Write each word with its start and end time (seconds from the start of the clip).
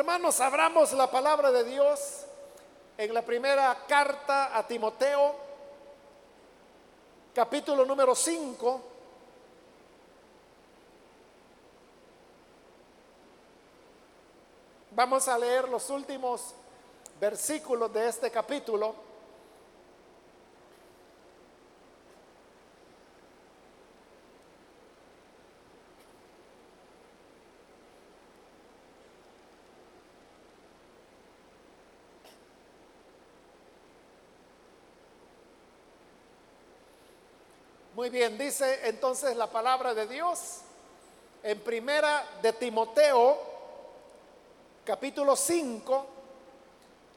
Hermanos, 0.00 0.40
abramos 0.40 0.94
la 0.94 1.10
palabra 1.10 1.52
de 1.52 1.62
Dios 1.62 2.24
en 2.96 3.12
la 3.12 3.20
primera 3.20 3.84
carta 3.86 4.56
a 4.56 4.66
Timoteo, 4.66 5.34
capítulo 7.34 7.84
número 7.84 8.14
5. 8.14 8.80
Vamos 14.92 15.28
a 15.28 15.36
leer 15.36 15.68
los 15.68 15.90
últimos 15.90 16.54
versículos 17.20 17.92
de 17.92 18.08
este 18.08 18.30
capítulo. 18.30 19.09
Muy 38.00 38.08
bien, 38.08 38.38
dice 38.38 38.88
entonces 38.88 39.36
la 39.36 39.46
palabra 39.46 39.92
de 39.92 40.06
Dios 40.06 40.60
en 41.42 41.60
primera 41.60 42.26
de 42.40 42.54
Timoteo, 42.54 43.38
capítulo 44.86 45.36
5, 45.36 46.06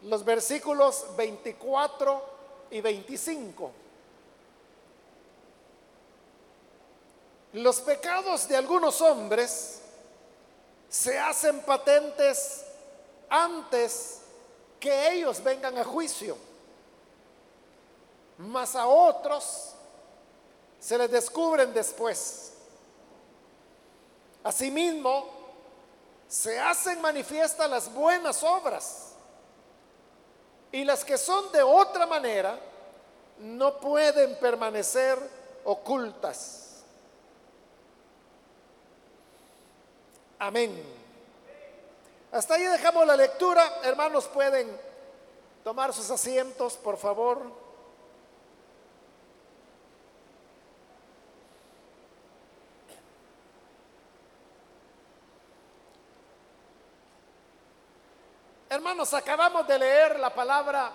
los 0.01 0.25
versículos 0.25 1.05
24 1.15 2.25
y 2.71 2.81
25. 2.81 3.71
Los 7.53 7.79
pecados 7.79 8.45
de 8.49 8.57
algunos 8.57 8.99
hombres 8.99 9.79
se 10.89 11.17
hacen 11.17 11.61
patentes 11.61 12.65
antes 13.29 14.19
que 14.81 15.13
ellos 15.13 15.41
vengan 15.41 15.77
a 15.77 15.85
juicio, 15.85 16.35
mas 18.37 18.75
a 18.75 18.85
otros 18.85 19.72
se 20.83 20.97
les 20.97 21.09
descubren 21.09 21.73
después. 21.73 22.51
Asimismo, 24.43 25.29
se 26.27 26.59
hacen 26.59 26.99
manifiestas 26.99 27.69
las 27.69 27.93
buenas 27.93 28.43
obras 28.43 29.13
y 30.73 30.83
las 30.83 31.05
que 31.05 31.17
son 31.17 31.53
de 31.53 31.63
otra 31.63 32.05
manera 32.05 32.59
no 33.39 33.77
pueden 33.77 34.37
permanecer 34.39 35.17
ocultas. 35.63 36.83
Amén. 40.37 40.83
Hasta 42.33 42.55
ahí 42.55 42.63
dejamos 42.63 43.07
la 43.07 43.15
lectura. 43.15 43.79
Hermanos, 43.83 44.27
pueden 44.27 44.77
tomar 45.63 45.93
sus 45.93 46.09
asientos, 46.09 46.73
por 46.73 46.97
favor. 46.97 47.62
Hermanos, 58.83 59.13
acabamos 59.13 59.65
de 59.65 59.79
leer 59.79 60.19
la 60.19 60.29
palabra 60.33 60.91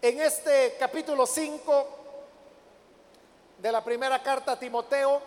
en 0.00 0.18
este 0.22 0.76
capítulo 0.78 1.26
5 1.26 1.88
de 3.58 3.70
la 3.70 3.84
primera 3.84 4.22
carta 4.22 4.52
a 4.52 4.58
Timoteo, 4.58 5.20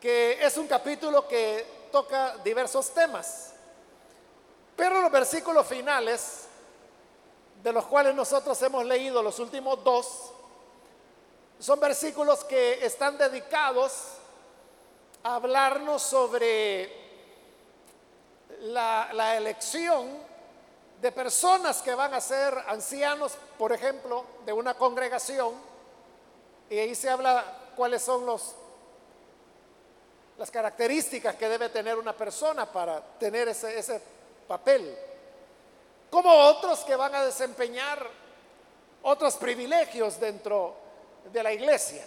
que 0.00 0.42
es 0.42 0.56
un 0.56 0.66
capítulo 0.66 1.28
que 1.28 1.66
toca 1.92 2.38
diversos 2.38 2.94
temas. 2.94 3.52
Pero 4.74 5.02
los 5.02 5.12
versículos 5.12 5.66
finales, 5.66 6.46
de 7.62 7.72
los 7.74 7.84
cuales 7.84 8.14
nosotros 8.14 8.60
hemos 8.62 8.86
leído 8.86 9.22
los 9.22 9.38
últimos 9.38 9.84
dos, 9.84 10.32
son 11.58 11.78
versículos 11.78 12.42
que 12.44 12.82
están 12.86 13.18
dedicados 13.18 13.92
a 15.24 15.34
hablarnos 15.34 16.00
sobre 16.00 17.01
la, 18.62 19.36
elección 19.36 20.08
de 21.00 21.12
personas 21.12 21.82
que 21.82 21.94
van 21.94 22.14
a 22.14 22.20
ser 22.20 22.56
ancianos, 22.68 23.32
por 23.58 23.72
ejemplo, 23.72 24.24
de 24.44 24.52
una 24.52 24.74
congregación, 24.74 25.54
y 26.70 26.78
ahí 26.78 26.94
se 26.94 27.10
habla 27.10 27.44
cuáles 27.76 28.02
son 28.02 28.24
los, 28.24 28.54
las 30.38 30.50
características 30.50 31.34
que 31.34 31.48
debe 31.48 31.68
tener 31.70 31.98
una 31.98 32.16
persona 32.16 32.70
para 32.70 33.00
tener 33.18 33.48
ese, 33.48 33.78
ese 33.78 34.00
papel, 34.46 34.96
como 36.10 36.30
otros 36.30 36.80
que 36.80 36.94
van 36.94 37.14
a 37.14 37.24
desempeñar 37.24 38.06
otros 39.02 39.34
privilegios 39.36 40.20
dentro 40.20 40.76
de 41.32 41.42
la 41.42 41.52
iglesia. 41.52 42.04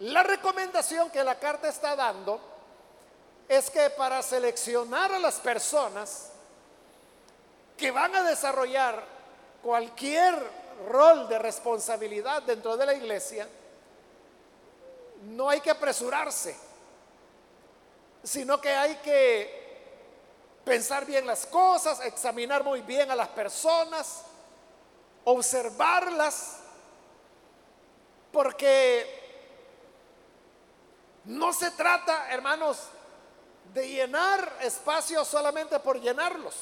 La 0.00 0.22
recomendación 0.22 1.10
que 1.10 1.22
la 1.22 1.38
carta 1.38 1.68
está 1.68 1.94
dando 1.94 2.40
es 3.50 3.68
que 3.68 3.90
para 3.90 4.22
seleccionar 4.22 5.12
a 5.12 5.18
las 5.18 5.40
personas 5.40 6.28
que 7.76 7.90
van 7.90 8.14
a 8.14 8.22
desarrollar 8.22 9.04
cualquier 9.60 10.40
rol 10.88 11.28
de 11.28 11.36
responsabilidad 11.36 12.44
dentro 12.44 12.76
de 12.76 12.86
la 12.86 12.94
iglesia, 12.94 13.48
no 15.22 15.50
hay 15.50 15.60
que 15.60 15.70
apresurarse, 15.70 16.56
sino 18.22 18.60
que 18.60 18.72
hay 18.72 18.94
que 18.98 19.82
pensar 20.64 21.04
bien 21.04 21.26
las 21.26 21.44
cosas, 21.44 22.04
examinar 22.04 22.62
muy 22.62 22.82
bien 22.82 23.10
a 23.10 23.16
las 23.16 23.30
personas, 23.30 24.26
observarlas, 25.24 26.58
porque 28.32 29.18
no 31.24 31.52
se 31.52 31.72
trata, 31.72 32.30
hermanos, 32.30 32.90
de 33.72 33.88
llenar 33.88 34.58
espacios 34.62 35.28
solamente 35.28 35.78
por 35.80 36.00
llenarlos. 36.00 36.54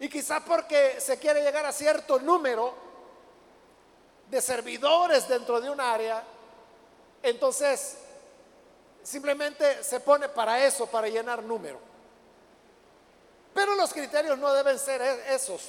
Y 0.00 0.08
quizá 0.08 0.44
porque 0.44 1.00
se 1.00 1.18
quiere 1.18 1.42
llegar 1.42 1.66
a 1.66 1.72
cierto 1.72 2.18
número 2.20 2.74
de 4.30 4.40
servidores 4.40 5.26
dentro 5.26 5.60
de 5.60 5.70
un 5.70 5.80
área, 5.80 6.22
entonces 7.22 7.96
simplemente 9.02 9.82
se 9.82 10.00
pone 10.00 10.28
para 10.28 10.64
eso, 10.64 10.86
para 10.86 11.08
llenar 11.08 11.42
número. 11.42 11.80
Pero 13.54 13.74
los 13.74 13.92
criterios 13.92 14.38
no 14.38 14.52
deben 14.52 14.78
ser 14.78 15.00
e-, 15.02 15.34
esos. 15.34 15.62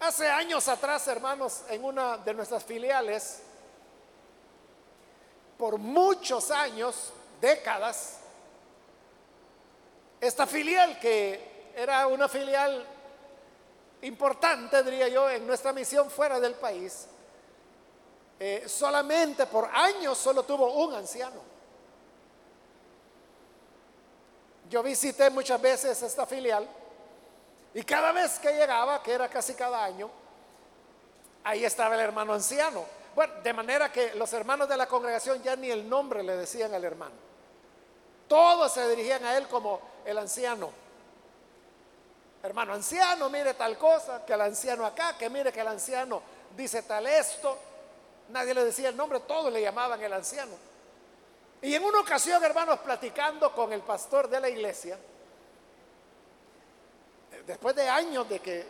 Hace 0.00 0.28
años 0.28 0.68
atrás, 0.68 1.06
hermanos, 1.08 1.62
en 1.68 1.84
una 1.84 2.18
de 2.18 2.32
nuestras 2.32 2.64
filiales, 2.64 3.42
por 5.58 5.78
muchos 5.78 6.50
años, 6.50 7.12
décadas, 7.40 8.20
esta 10.20 10.46
filial 10.46 10.98
que 10.98 11.72
era 11.76 12.06
una 12.06 12.28
filial 12.28 12.86
importante, 14.02 14.82
diría 14.82 15.08
yo, 15.08 15.28
en 15.28 15.46
nuestra 15.46 15.72
misión 15.72 16.10
fuera 16.10 16.40
del 16.40 16.54
país, 16.54 17.06
eh, 18.38 18.64
solamente 18.66 19.46
por 19.46 19.68
años 19.72 20.16
solo 20.18 20.42
tuvo 20.42 20.72
un 20.84 20.94
anciano. 20.94 21.40
Yo 24.68 24.82
visité 24.82 25.30
muchas 25.30 25.60
veces 25.60 26.02
esta 26.02 26.26
filial 26.26 26.68
y 27.72 27.82
cada 27.82 28.12
vez 28.12 28.38
que 28.38 28.52
llegaba, 28.52 29.02
que 29.02 29.12
era 29.12 29.28
casi 29.28 29.54
cada 29.54 29.84
año, 29.84 30.10
ahí 31.44 31.64
estaba 31.64 31.94
el 31.94 32.00
hermano 32.00 32.32
anciano. 32.32 32.84
Bueno, 33.14 33.34
de 33.42 33.52
manera 33.52 33.92
que 33.92 34.14
los 34.14 34.32
hermanos 34.32 34.68
de 34.68 34.76
la 34.76 34.86
congregación 34.86 35.42
ya 35.42 35.56
ni 35.56 35.70
el 35.70 35.88
nombre 35.88 36.22
le 36.22 36.36
decían 36.36 36.74
al 36.74 36.84
hermano. 36.84 37.25
Todos 38.28 38.72
se 38.72 38.88
dirigían 38.88 39.24
a 39.24 39.36
él 39.36 39.46
como 39.48 39.80
el 40.04 40.18
anciano. 40.18 40.70
Hermano 42.42 42.74
anciano, 42.74 43.28
mire 43.28 43.54
tal 43.54 43.76
cosa, 43.76 44.24
que 44.24 44.32
el 44.32 44.40
anciano 44.40 44.84
acá, 44.86 45.16
que 45.18 45.28
mire 45.30 45.52
que 45.52 45.60
el 45.60 45.68
anciano 45.68 46.22
dice 46.56 46.82
tal 46.82 47.06
esto. 47.06 47.56
Nadie 48.28 48.54
le 48.54 48.64
decía 48.64 48.88
el 48.88 48.96
nombre, 48.96 49.20
todos 49.20 49.52
le 49.52 49.60
llamaban 49.60 50.02
el 50.02 50.12
anciano. 50.12 50.52
Y 51.62 51.74
en 51.74 51.84
una 51.84 52.00
ocasión, 52.00 52.42
hermanos, 52.44 52.80
platicando 52.80 53.52
con 53.52 53.72
el 53.72 53.80
pastor 53.80 54.28
de 54.28 54.40
la 54.40 54.48
iglesia, 54.48 54.98
después 57.46 57.74
de 57.74 57.88
años 57.88 58.28
de 58.28 58.40
que 58.40 58.66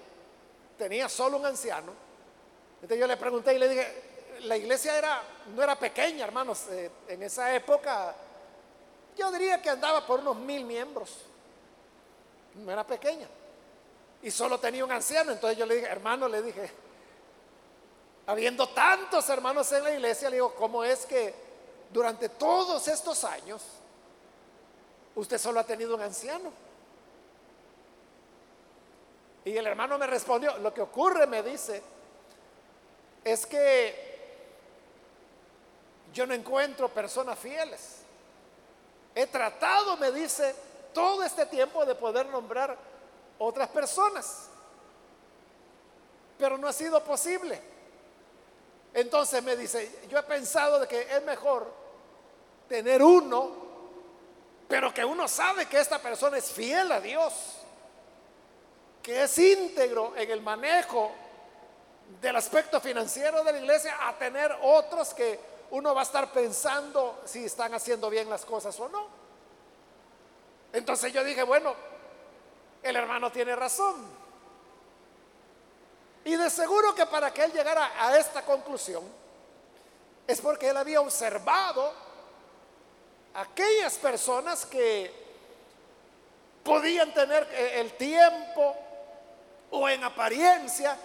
tenía 0.79 1.09
solo 1.09 1.39
un 1.39 1.47
anciano, 1.47 1.93
entonces 2.77 2.99
yo 2.99 3.07
le 3.07 3.17
pregunté 3.17 3.55
y 3.55 3.59
le 3.59 3.69
dije, 3.69 4.03
la 4.41 4.57
iglesia 4.57 4.97
era, 4.97 5.23
no 5.55 5.63
era 5.63 5.77
pequeña, 5.77 6.25
hermanos, 6.25 6.67
eh, 6.71 6.91
en 7.09 7.23
esa 7.23 7.55
época 7.55 8.15
yo 9.17 9.31
diría 9.31 9.61
que 9.63 9.71
andaba 9.71 10.07
por 10.07 10.21
unos 10.21 10.37
mil 10.37 10.65
miembros. 10.65 11.17
No 12.55 12.71
era 12.71 12.87
pequeña. 12.87 13.27
Y 14.23 14.31
solo 14.31 14.59
tenía 14.59 14.85
un 14.85 14.93
anciano. 14.93 15.33
Entonces 15.33 15.59
yo 15.59 15.67
le 15.67 15.77
dije, 15.77 15.87
hermano, 15.87 16.29
le 16.29 16.43
dije, 16.43 16.71
habiendo 18.27 18.69
tantos 18.69 19.29
hermanos 19.29 19.71
en 19.73 19.85
la 19.85 19.93
iglesia, 19.93 20.31
le 20.31 20.37
digo, 20.37 20.55
¿cómo 20.55 20.85
es 20.85 21.07
que 21.07 21.35
durante 21.93 22.29
todos 22.29 22.89
estos 22.89 23.25
años 23.25 23.63
usted 25.17 25.39
solo 25.39 25.61
ha 25.61 25.65
tenido 25.65 25.95
un 25.97 26.03
anciano. 26.03 26.53
Y 29.45 29.57
el 29.57 29.67
hermano 29.67 29.99
me 29.99 30.07
respondió, 30.07 30.57
lo 30.59 30.75
que 30.75 30.83
ocurre, 30.83 31.27
me 31.27 31.43
dice, 31.43 31.83
es 33.25 33.47
que 33.47 34.07
yo 36.13 36.27
no 36.27 36.35
encuentro 36.35 36.89
personas 36.89 37.39
fieles. 37.39 37.96
He 39.19 39.27
tratado, 39.27 39.97
me 39.97 40.13
dice, 40.13 40.55
todo 40.93 41.25
este 41.25 41.47
tiempo 41.47 41.87
de 41.87 41.95
poder 41.95 42.27
nombrar 42.27 42.77
otras 43.39 43.71
personas, 43.71 44.49
pero 46.39 46.59
no 46.59 46.69
ha 46.69 46.73
sido 46.75 47.03
posible. 47.03 47.59
Entonces 48.93 49.43
me 49.43 49.57
dice, 49.57 50.01
yo 50.11 50.19
he 50.19 50.23
pensado 50.23 50.81
de 50.81 50.87
que 50.87 51.01
es 51.01 51.23
mejor 51.23 51.67
tener 52.69 53.03
uno, 53.03 53.53
pero 54.69 54.93
que 54.93 55.03
uno 55.03 55.27
sabe 55.29 55.65
que 55.65 55.81
esta 55.81 55.99
persona 55.99 56.37
es 56.37 56.53
fiel 56.53 56.93
a 56.93 57.01
Dios, 57.01 57.33
que 59.03 59.23
es 59.23 59.39
íntegro 59.39 60.15
en 60.15 60.31
el 60.31 60.43
manejo 60.43 61.11
del 62.21 62.37
aspecto 62.37 62.83
financiero 62.83 63.43
de 63.45 63.53
la 63.53 63.59
iglesia, 63.61 63.97
a 64.07 64.19
tener 64.19 64.55
otros 64.61 65.15
que 65.15 65.56
uno 65.71 65.95
va 65.95 66.01
a 66.01 66.05
estar 66.05 66.33
pensando 66.33 67.21
si 67.25 67.45
están 67.45 67.75
haciendo 67.75 68.09
bien 68.11 68.31
las 68.31 68.45
cosas 68.45 68.79
o 68.81 68.89
no. 68.89 69.07
Entonces 70.73 71.13
yo 71.13 71.25
dije, 71.25 71.43
bueno, 71.43 71.75
el 72.83 72.97
hermano 72.97 73.31
tiene 73.33 73.57
razón. 73.57 73.95
Y 76.25 76.37
de 76.37 76.51
seguro 76.51 76.95
que 76.95 77.07
para 77.07 77.33
que 77.33 77.45
él 77.45 77.53
llegara 77.53 77.93
a 77.99 78.19
esta 78.19 78.43
conclusión 78.43 79.05
es 80.27 80.41
porque 80.41 80.69
él 80.69 80.77
había 80.77 81.01
observado 81.01 81.93
aquellas 83.35 83.95
personas 83.95 84.67
que 84.67 85.27
podían 86.65 87.15
tener 87.15 87.49
eh, 87.53 87.81
el 87.81 87.93
tiempo 87.93 88.77
o 89.71 89.89
en 89.89 90.03
apariencia 90.03 90.97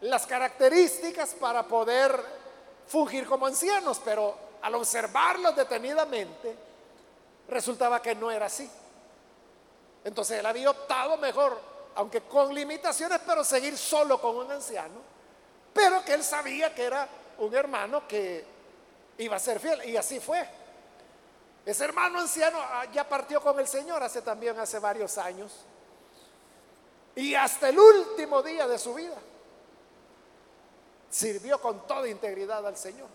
las 0.00 0.26
características 0.26 1.34
para 1.34 1.62
poder 1.64 2.41
fungir 2.92 3.26
como 3.26 3.46
ancianos, 3.46 4.02
pero 4.04 4.36
al 4.60 4.74
observarlos 4.74 5.56
detenidamente 5.56 6.54
resultaba 7.48 8.02
que 8.02 8.14
no 8.14 8.30
era 8.30 8.46
así. 8.46 8.70
Entonces 10.04 10.38
él 10.38 10.44
había 10.44 10.70
optado 10.70 11.16
mejor 11.16 11.58
aunque 11.94 12.20
con 12.22 12.54
limitaciones, 12.54 13.20
pero 13.26 13.44
seguir 13.44 13.76
solo 13.78 14.20
con 14.20 14.36
un 14.36 14.50
anciano, 14.50 15.00
pero 15.72 16.04
que 16.04 16.14
él 16.14 16.22
sabía 16.22 16.74
que 16.74 16.84
era 16.84 17.08
un 17.38 17.54
hermano 17.54 18.06
que 18.06 18.44
iba 19.18 19.36
a 19.36 19.38
ser 19.38 19.58
fiel, 19.58 19.84
y 19.88 19.96
así 19.96 20.20
fue. 20.20 20.46
Ese 21.64 21.84
hermano 21.84 22.18
anciano 22.18 22.58
ah, 22.60 22.86
ya 22.92 23.06
partió 23.08 23.42
con 23.42 23.58
el 23.60 23.68
Señor 23.68 24.02
hace 24.02 24.22
también, 24.22 24.58
hace 24.58 24.78
varios 24.78 25.16
años, 25.18 25.52
y 27.14 27.34
hasta 27.34 27.68
el 27.68 27.78
último 27.78 28.42
día 28.42 28.66
de 28.66 28.78
su 28.78 28.94
vida 28.94 29.18
sirvió 31.12 31.60
con 31.60 31.86
toda 31.86 32.08
integridad 32.08 32.66
al 32.66 32.76
Señor. 32.76 33.06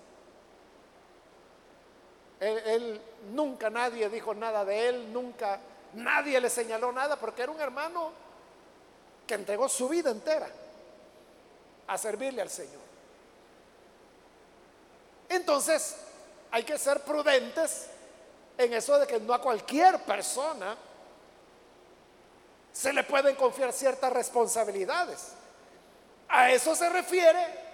Él, 2.39 3.01
nunca 3.31 3.71
nadie 3.71 4.07
dijo 4.09 4.35
nada 4.35 4.63
de 4.63 4.89
él, 4.89 5.11
nunca 5.11 5.59
nadie 5.93 6.39
le 6.39 6.51
señaló 6.51 6.91
nada, 6.91 7.15
porque 7.15 7.41
era 7.41 7.51
un 7.51 7.59
hermano 7.59 8.11
que 9.25 9.33
entregó 9.33 9.67
su 9.67 9.89
vida 9.89 10.11
entera 10.11 10.47
a 11.87 11.97
servirle 11.97 12.43
al 12.43 12.49
Señor. 12.49 12.81
Entonces, 15.29 15.97
hay 16.51 16.63
que 16.63 16.77
ser 16.77 17.01
prudentes 17.01 17.87
en 18.59 18.73
eso 18.73 18.99
de 18.99 19.07
que 19.07 19.19
no 19.19 19.33
a 19.33 19.41
cualquier 19.41 19.99
persona 20.03 20.77
se 22.71 22.93
le 22.93 23.03
pueden 23.03 23.35
confiar 23.35 23.73
ciertas 23.73 24.13
responsabilidades. 24.13 25.29
A 26.29 26.51
eso 26.51 26.75
se 26.75 26.87
refiere 26.89 27.66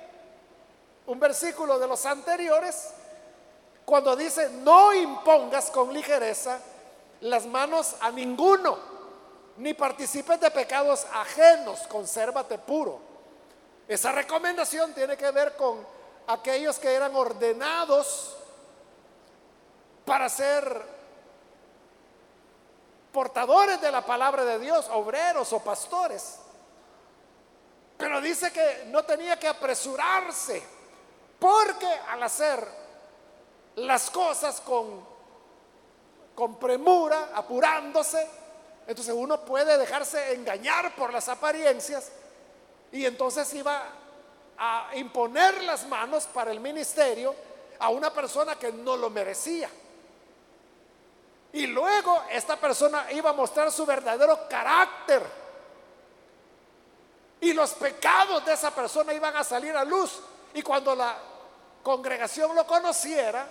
un 1.07 1.19
versículo 1.19 1.79
de 1.79 1.87
los 1.87 2.05
anteriores 2.05 2.89
cuando 3.85 4.15
dice, 4.15 4.49
no 4.49 4.93
impongas 4.93 5.69
con 5.69 5.93
ligereza 5.93 6.59
las 7.21 7.45
manos 7.45 7.95
a 7.99 8.11
ninguno 8.11 8.77
ni 9.57 9.73
participes 9.73 10.39
de 10.39 10.49
pecados 10.51 11.05
ajenos, 11.13 11.81
consérvate 11.87 12.57
puro. 12.57 12.99
Esa 13.87 14.11
recomendación 14.11 14.93
tiene 14.93 15.17
que 15.17 15.29
ver 15.31 15.55
con 15.55 15.85
aquellos 16.27 16.79
que 16.79 16.91
eran 16.93 17.15
ordenados 17.15 18.35
para 20.05 20.29
ser 20.29 20.81
portadores 23.11 23.79
de 23.79 23.91
la 23.91 24.05
palabra 24.05 24.43
de 24.43 24.59
Dios, 24.59 24.89
obreros 24.91 25.53
o 25.53 25.59
pastores. 25.59 26.39
Pero 27.97 28.19
dice 28.21 28.51
que 28.51 28.85
no 28.87 29.03
tenía 29.03 29.37
que 29.37 29.47
apresurarse, 29.47 30.63
porque 31.43 31.89
al 32.09 32.23
hacer 32.23 32.65
las 33.75 34.09
cosas 34.09 34.61
con, 34.61 35.05
con 36.33 36.55
premura, 36.55 37.31
apurándose, 37.35 38.25
entonces 38.87 39.13
uno 39.13 39.43
puede 39.43 39.77
dejarse 39.77 40.35
engañar 40.35 40.95
por 40.95 41.11
las 41.11 41.27
apariencias 41.27 42.13
y 42.93 43.05
entonces 43.05 43.53
iba 43.55 43.83
a 44.57 44.91
imponer 44.93 45.63
las 45.63 45.85
manos 45.85 46.27
para 46.27 46.49
el 46.49 46.61
ministerio 46.61 47.35
a 47.77 47.89
una 47.89 48.13
persona 48.13 48.55
que 48.57 48.71
no 48.71 48.95
lo 48.95 49.09
merecía. 49.09 49.69
Y 51.51 51.67
luego 51.67 52.23
esta 52.31 52.55
persona 52.55 53.11
iba 53.11 53.31
a 53.31 53.33
mostrar 53.33 53.69
su 53.69 53.85
verdadero 53.85 54.47
carácter. 54.47 55.21
Y 57.41 57.51
los 57.51 57.71
pecados 57.73 58.45
de 58.45 58.53
esa 58.53 58.73
persona 58.73 59.13
iban 59.13 59.35
a 59.35 59.43
salir 59.43 59.75
a 59.75 59.83
luz. 59.83 60.21
Y 60.53 60.61
cuando 60.61 60.95
la 60.95 61.32
congregación 61.83 62.55
lo 62.55 62.65
conociera, 62.65 63.45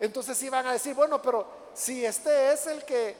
entonces 0.00 0.42
iban 0.42 0.66
a 0.66 0.72
decir, 0.72 0.94
bueno, 0.94 1.22
pero 1.22 1.46
si 1.74 2.04
este 2.04 2.52
es 2.52 2.66
el 2.66 2.84
que 2.84 3.16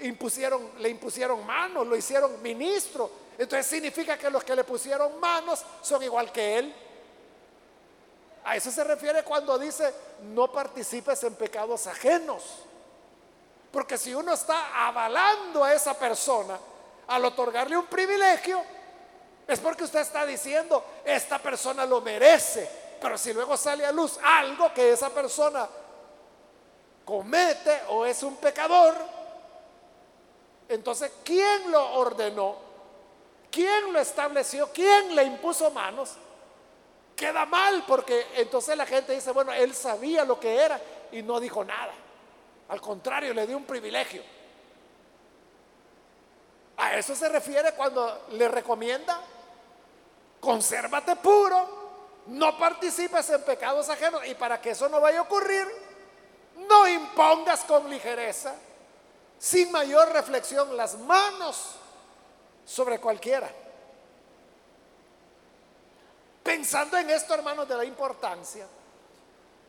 impusieron, 0.00 0.72
le 0.78 0.88
impusieron 0.88 1.44
manos, 1.46 1.86
lo 1.86 1.96
hicieron 1.96 2.40
ministro. 2.42 3.10
Entonces 3.38 3.66
significa 3.66 4.18
que 4.18 4.30
los 4.30 4.44
que 4.44 4.54
le 4.54 4.64
pusieron 4.64 5.18
manos 5.18 5.64
son 5.82 6.02
igual 6.02 6.30
que 6.30 6.58
él. 6.58 6.74
A 8.44 8.56
eso 8.56 8.70
se 8.70 8.84
refiere 8.84 9.22
cuando 9.22 9.58
dice 9.58 9.92
no 10.22 10.52
participes 10.52 11.24
en 11.24 11.34
pecados 11.34 11.86
ajenos. 11.86 12.42
Porque 13.72 13.98
si 13.98 14.14
uno 14.14 14.34
está 14.34 14.86
avalando 14.86 15.64
a 15.64 15.72
esa 15.72 15.98
persona 15.98 16.58
al 17.08 17.24
otorgarle 17.24 17.76
un 17.76 17.86
privilegio, 17.86 18.62
es 19.46 19.60
porque 19.60 19.84
usted 19.84 20.00
está 20.00 20.24
diciendo, 20.24 20.84
esta 21.04 21.38
persona 21.38 21.84
lo 21.84 22.00
merece. 22.00 22.83
Pero 23.04 23.18
si 23.18 23.34
luego 23.34 23.54
sale 23.58 23.84
a 23.84 23.92
luz 23.92 24.18
algo 24.22 24.72
que 24.72 24.92
esa 24.92 25.10
persona 25.10 25.68
comete 27.04 27.82
o 27.90 28.06
es 28.06 28.22
un 28.22 28.36
pecador, 28.36 28.94
entonces, 30.70 31.12
¿quién 31.22 31.70
lo 31.70 31.96
ordenó? 31.96 32.56
¿Quién 33.50 33.92
lo 33.92 33.98
estableció? 33.98 34.70
¿Quién 34.72 35.14
le 35.14 35.22
impuso 35.24 35.70
manos? 35.70 36.12
Queda 37.14 37.44
mal 37.44 37.84
porque 37.86 38.26
entonces 38.36 38.74
la 38.74 38.86
gente 38.86 39.12
dice, 39.12 39.32
bueno, 39.32 39.52
él 39.52 39.74
sabía 39.74 40.24
lo 40.24 40.40
que 40.40 40.56
era 40.56 40.80
y 41.12 41.20
no 41.20 41.38
dijo 41.40 41.62
nada. 41.62 41.92
Al 42.70 42.80
contrario, 42.80 43.34
le 43.34 43.46
dio 43.46 43.58
un 43.58 43.66
privilegio. 43.66 44.22
A 46.78 46.96
eso 46.96 47.14
se 47.14 47.28
refiere 47.28 47.74
cuando 47.74 48.28
le 48.30 48.48
recomienda, 48.48 49.20
consérvate 50.40 51.16
puro, 51.16 51.83
no 52.26 52.56
participes 52.58 53.28
en 53.30 53.42
pecados 53.42 53.88
ajenos 53.88 54.22
y 54.26 54.34
para 54.34 54.60
que 54.60 54.70
eso 54.70 54.88
no 54.88 55.00
vaya 55.00 55.18
a 55.18 55.22
ocurrir, 55.22 55.66
no 56.68 56.88
impongas 56.88 57.64
con 57.64 57.88
ligereza 57.90 58.54
sin 59.38 59.70
mayor 59.70 60.10
reflexión 60.12 60.76
las 60.76 60.98
manos 60.98 61.74
sobre 62.64 62.98
cualquiera. 62.98 63.50
Pensando 66.42 66.96
en 66.98 67.10
esto, 67.10 67.34
hermanos, 67.34 67.68
de 67.68 67.76
la 67.76 67.84
importancia 67.84 68.66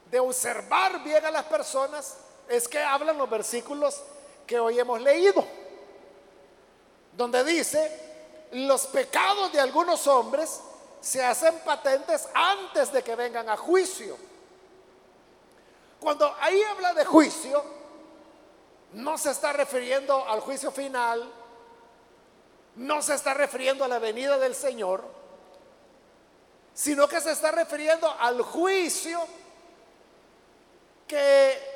de 0.10 0.20
observar 0.20 1.04
bien 1.04 1.26
a 1.26 1.32
las 1.32 1.46
personas, 1.46 2.18
es 2.48 2.68
que 2.68 2.80
hablan 2.80 3.18
los 3.18 3.30
versículos 3.30 4.02
que 4.46 4.60
hoy 4.60 4.80
hemos 4.80 5.02
leído, 5.02 5.44
donde 7.14 7.44
dice, 7.44 8.48
los 8.52 8.86
pecados 8.88 9.52
de 9.52 9.60
algunos 9.60 10.06
hombres 10.08 10.62
se 11.06 11.24
hacen 11.24 11.60
patentes 11.60 12.28
antes 12.34 12.92
de 12.92 13.04
que 13.04 13.16
vengan 13.16 13.48
a 13.48 13.56
juicio. 13.56 14.18
Cuando 16.00 16.36
ahí 16.40 16.60
habla 16.64 16.96
de 16.96 17.06
juicio, 17.06 17.64
no 18.94 19.16
se 19.16 19.30
está 19.30 19.54
refiriendo 19.54 20.28
al 20.28 20.40
juicio 20.40 20.72
final, 20.72 21.32
no 22.78 23.04
se 23.04 23.14
está 23.14 23.36
refiriendo 23.36 23.86
a 23.86 23.88
la 23.88 24.00
venida 24.00 24.40
del 24.40 24.56
Señor, 24.56 25.04
sino 26.74 27.08
que 27.08 27.22
se 27.22 27.34
está 27.34 27.52
refiriendo 27.52 28.10
al 28.20 28.42
juicio 28.42 29.20
que 31.08 31.76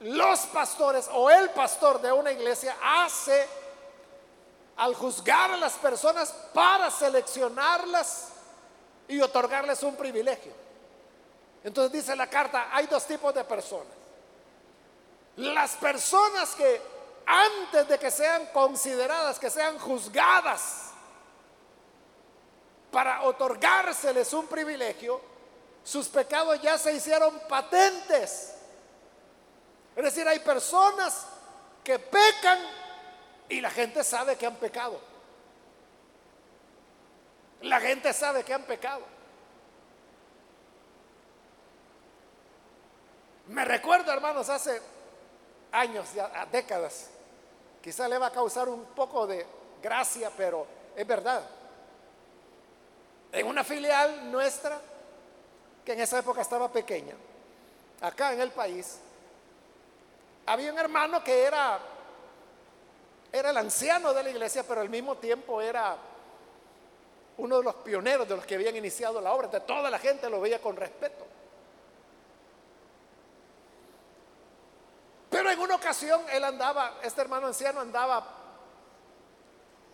los 0.00 0.40
pastores 0.40 1.08
o 1.10 1.30
el 1.30 1.48
pastor 1.48 2.02
de 2.02 2.12
una 2.12 2.30
iglesia 2.30 2.76
hace 2.82 3.63
al 4.76 4.94
juzgar 4.94 5.52
a 5.52 5.56
las 5.56 5.74
personas 5.74 6.32
para 6.52 6.90
seleccionarlas 6.90 8.28
y 9.08 9.20
otorgarles 9.20 9.82
un 9.82 9.96
privilegio. 9.96 10.52
Entonces 11.62 11.92
dice 11.92 12.16
la 12.16 12.28
carta, 12.28 12.68
hay 12.72 12.86
dos 12.86 13.06
tipos 13.06 13.32
de 13.34 13.44
personas. 13.44 13.92
Las 15.36 15.72
personas 15.72 16.54
que 16.54 16.80
antes 17.26 17.88
de 17.88 17.98
que 17.98 18.10
sean 18.10 18.46
consideradas, 18.46 19.38
que 19.38 19.50
sean 19.50 19.78
juzgadas 19.78 20.90
para 22.90 23.22
otorgárseles 23.22 24.32
un 24.32 24.46
privilegio, 24.46 25.20
sus 25.82 26.08
pecados 26.08 26.60
ya 26.62 26.78
se 26.78 26.92
hicieron 26.94 27.40
patentes. 27.48 28.54
Es 29.96 30.04
decir, 30.04 30.26
hay 30.28 30.38
personas 30.40 31.26
que 31.82 31.98
pecan 31.98 32.58
y 33.48 33.60
la 33.60 33.70
gente 33.70 34.02
sabe 34.04 34.36
que 34.36 34.46
han 34.46 34.56
pecado. 34.56 35.00
La 37.62 37.80
gente 37.80 38.12
sabe 38.12 38.44
que 38.44 38.52
han 38.52 38.64
pecado. 38.64 39.02
Me 43.48 43.64
recuerdo, 43.64 44.10
hermanos, 44.12 44.48
hace 44.48 44.80
años, 45.72 46.12
ya, 46.14 46.46
décadas, 46.50 47.10
quizá 47.82 48.08
le 48.08 48.16
va 48.16 48.26
a 48.28 48.32
causar 48.32 48.68
un 48.68 48.84
poco 48.86 49.26
de 49.26 49.46
gracia, 49.82 50.30
pero 50.36 50.66
es 50.96 51.06
verdad. 51.06 51.42
En 53.32 53.46
una 53.46 53.64
filial 53.64 54.30
nuestra, 54.30 54.80
que 55.84 55.92
en 55.92 56.00
esa 56.00 56.18
época 56.18 56.40
estaba 56.40 56.72
pequeña, 56.72 57.14
acá 58.00 58.32
en 58.32 58.40
el 58.40 58.50
país, 58.52 58.98
había 60.46 60.72
un 60.72 60.78
hermano 60.78 61.22
que 61.22 61.44
era, 61.44 61.78
era 63.34 63.50
el 63.50 63.56
anciano 63.56 64.14
de 64.14 64.22
la 64.22 64.30
iglesia, 64.30 64.62
pero 64.62 64.80
al 64.80 64.88
mismo 64.88 65.16
tiempo 65.16 65.60
era 65.60 65.96
uno 67.36 67.58
de 67.58 67.64
los 67.64 67.74
pioneros 67.74 68.28
de 68.28 68.36
los 68.36 68.46
que 68.46 68.54
habían 68.54 68.76
iniciado 68.76 69.20
la 69.20 69.32
obra. 69.32 69.46
Entonces 69.46 69.66
toda 69.66 69.90
la 69.90 69.98
gente 69.98 70.30
lo 70.30 70.40
veía 70.40 70.62
con 70.62 70.76
respeto. 70.76 71.26
Pero 75.30 75.50
en 75.50 75.58
una 75.58 75.74
ocasión 75.74 76.22
él 76.30 76.44
andaba, 76.44 77.00
este 77.02 77.22
hermano 77.22 77.48
anciano 77.48 77.80
andaba 77.80 78.24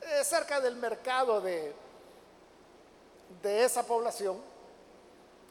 eh, 0.02 0.22
cerca 0.22 0.60
del 0.60 0.76
mercado 0.76 1.40
de, 1.40 1.74
de 3.40 3.64
esa 3.64 3.86
población. 3.86 4.38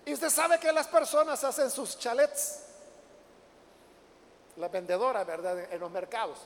Y 0.06 0.14
usted 0.14 0.30
sabe 0.30 0.60
que 0.60 0.72
las 0.72 0.88
personas 0.88 1.44
hacen 1.44 1.72
sus 1.72 1.98
chalets 1.98 2.66
la 4.58 4.68
vendedora, 4.68 5.24
¿verdad? 5.24 5.74
En 5.74 5.80
los 5.80 5.90
mercados. 5.90 6.38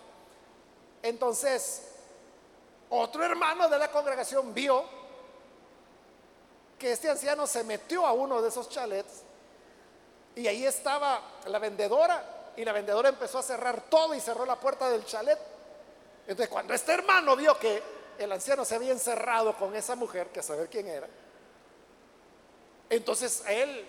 Entonces, 1.04 1.82
otro 2.90 3.24
hermano 3.24 3.68
de 3.68 3.78
la 3.78 3.92
congregación 3.92 4.54
vio 4.54 4.84
que 6.80 6.94
este 6.94 7.10
anciano 7.10 7.46
se 7.46 7.64
metió 7.64 8.06
a 8.08 8.14
uno 8.14 8.42
de 8.42 8.50
esos 8.50 8.70
chalets 8.70 9.24
y 10.36 10.48
ahí 10.48 10.66
estaba 10.66 11.22
la 11.46 11.60
vendedora 11.60 12.52
y 12.56 12.64
la 12.64 12.72
vendedora 12.72 13.10
empezó 13.10 13.40
a 13.40 13.44
cerrar 13.44 13.82
todo 13.90 14.16
y 14.16 14.20
cerró 14.20 14.46
la 14.46 14.56
puerta 14.56 14.90
del 14.90 15.06
chalet. 15.06 15.38
Entonces, 16.26 16.50
cuando 16.50 16.74
este 16.74 16.94
hermano 16.94 17.36
vio 17.36 17.60
que 17.60 17.84
el 18.18 18.32
anciano 18.32 18.64
se 18.64 18.76
había 18.76 18.92
encerrado 18.92 19.58
con 19.58 19.76
esa 19.76 19.96
mujer, 19.96 20.28
que 20.28 20.42
saber 20.42 20.70
quién 20.70 20.88
era, 20.88 21.08
entonces 22.90 23.44
él 23.48 23.86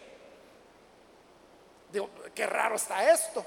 dijo, 1.92 2.10
qué 2.34 2.46
raro 2.46 2.74
está 2.74 3.12
esto. 3.12 3.44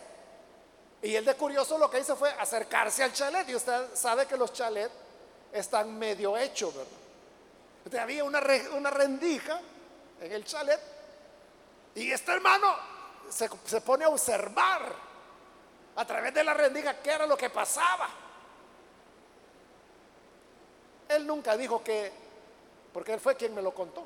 Y 1.01 1.16
él 1.16 1.25
de 1.25 1.36
curioso 1.36 1.77
lo 1.77 1.89
que 1.89 2.00
hizo 2.00 2.16
fue 2.16 2.30
acercarse 2.32 3.04
al 3.04 3.13
chalet. 3.13 3.48
Y 3.50 3.56
usted 3.56 3.94
sabe 3.94 4.25
que 4.25 4.36
los 4.36 4.51
chalets 4.54 4.94
están 5.51 5.98
medio 5.98 6.38
hechos, 6.38 6.75
¿verdad? 6.75 6.92
Entonces 7.77 8.00
había 8.00 8.24
una, 8.24 8.42
una 8.75 8.89
rendija 8.89 9.60
en 10.22 10.32
el 10.32 10.44
chalet. 10.44 10.80
Y 11.96 12.12
este 12.12 12.32
hermano 12.32 12.75
se, 13.30 13.50
se 13.66 13.82
pone 13.82 14.06
a 14.06 14.10
observar 14.10 14.94
a 15.96 16.06
través 16.06 16.34
de 16.34 16.44
la 16.44 16.54
rendija 16.54 17.01
qué 17.01 17.12
era 17.12 17.25
lo 17.25 17.38
que 17.38 17.50
pasaba. 17.50 18.10
Él 21.10 21.25
nunca 21.25 21.56
dijo 21.56 21.84
que, 21.84 22.12
porque 22.92 23.13
él 23.13 23.20
fue 23.20 23.36
quien 23.36 23.54
me 23.56 23.62
lo 23.62 23.74
contó. 23.74 24.06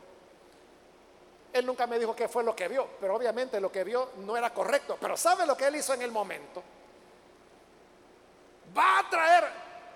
Él 1.53 1.65
nunca 1.65 1.87
me 1.87 1.99
dijo 1.99 2.15
qué 2.15 2.27
fue 2.27 2.43
lo 2.43 2.55
que 2.55 2.67
vio, 2.67 2.87
pero 2.99 3.15
obviamente 3.15 3.59
lo 3.59 3.71
que 3.71 3.83
vio 3.83 4.11
no 4.17 4.37
era 4.37 4.53
correcto. 4.53 4.97
Pero 5.01 5.17
¿sabe 5.17 5.45
lo 5.45 5.57
que 5.57 5.67
él 5.67 5.75
hizo 5.75 5.93
en 5.93 6.01
el 6.01 6.11
momento? 6.11 6.63
Va 8.75 8.99
a 8.99 9.09
traer 9.09 9.47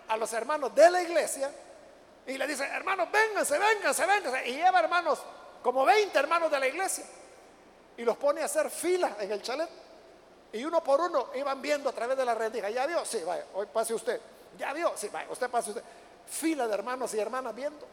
a 0.07 0.17
los 0.17 0.31
hermanos 0.33 0.73
de 0.75 0.89
la 0.89 1.01
iglesia 1.01 1.51
y 2.27 2.37
le 2.37 2.47
dice, 2.47 2.63
hermanos, 2.65 3.09
vénganse, 3.11 3.57
vénganse, 3.57 4.05
vénganse. 4.05 4.49
Y 4.49 4.55
lleva 4.55 4.79
hermanos, 4.79 5.19
como 5.61 5.85
20 5.85 6.17
hermanos 6.17 6.49
de 6.49 6.59
la 6.59 6.67
iglesia, 6.67 7.05
y 7.97 8.03
los 8.03 8.17
pone 8.17 8.41
a 8.41 8.45
hacer 8.45 8.69
fila 8.69 9.15
en 9.19 9.31
el 9.31 9.41
chalet. 9.41 9.69
Y 10.53 10.63
uno 10.63 10.83
por 10.83 11.01
uno 11.01 11.29
iban 11.35 11.61
viendo 11.61 11.89
a 11.89 11.93
través 11.93 12.17
de 12.17 12.25
la 12.25 12.33
rendija. 12.33 12.69
¿Ya 12.69 12.85
vio? 12.85 13.05
Sí, 13.05 13.21
vaya, 13.25 13.45
hoy 13.53 13.67
pase 13.67 13.93
usted. 13.93 14.19
¿Ya 14.57 14.73
vio? 14.73 14.93
Sí, 14.95 15.09
vaya, 15.09 15.29
usted 15.29 15.49
pase 15.49 15.71
usted. 15.71 15.83
Fila 16.27 16.67
de 16.67 16.73
hermanos 16.73 17.13
y 17.13 17.19
hermanas 17.19 17.53
viendo. 17.53 17.85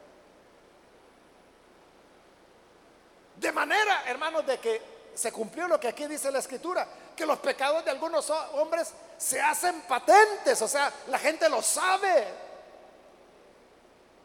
De 3.37 3.53
manera, 3.53 4.05
hermanos, 4.07 4.47
de 4.47 4.59
que 4.59 4.83
se 5.15 5.33
cumplió 5.33 5.67
lo 5.69 5.79
que 5.79 5.89
aquí 5.89 6.07
dice 6.07 6.31
la 6.31 6.39
escritura, 6.39 6.87
que 7.23 7.27
los 7.27 7.39
pecados 7.39 7.85
de 7.85 7.91
algunos 7.93 8.29
hombres 8.31 8.93
se 9.17 9.41
hacen 9.41 9.83
patentes, 9.83 10.61
o 10.61 10.67
sea, 10.67 10.93
la 11.07 11.21
gente 11.21 11.49
lo 11.49 11.63
sabe. 11.63 12.27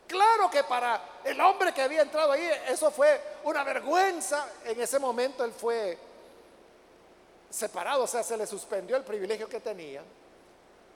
Claro 0.08 0.50
que 0.50 0.64
para 0.64 1.20
el 1.24 1.40
hombre 1.40 1.72
que 1.76 1.84
había 1.84 2.02
entrado 2.02 2.32
ahí, 2.32 2.50
eso 2.68 2.90
fue 2.90 3.22
una 3.44 3.64
vergüenza. 3.64 4.48
En 4.66 4.82
ese 4.82 4.98
momento 4.98 5.46
él 5.46 5.52
fue 5.52 5.96
separado, 7.52 8.06
o 8.06 8.08
sea, 8.08 8.24
se 8.24 8.36
le 8.36 8.48
suspendió 8.48 8.98
el 8.98 9.04
privilegio 9.04 9.48
que 9.48 9.60
tenía. 9.60 10.02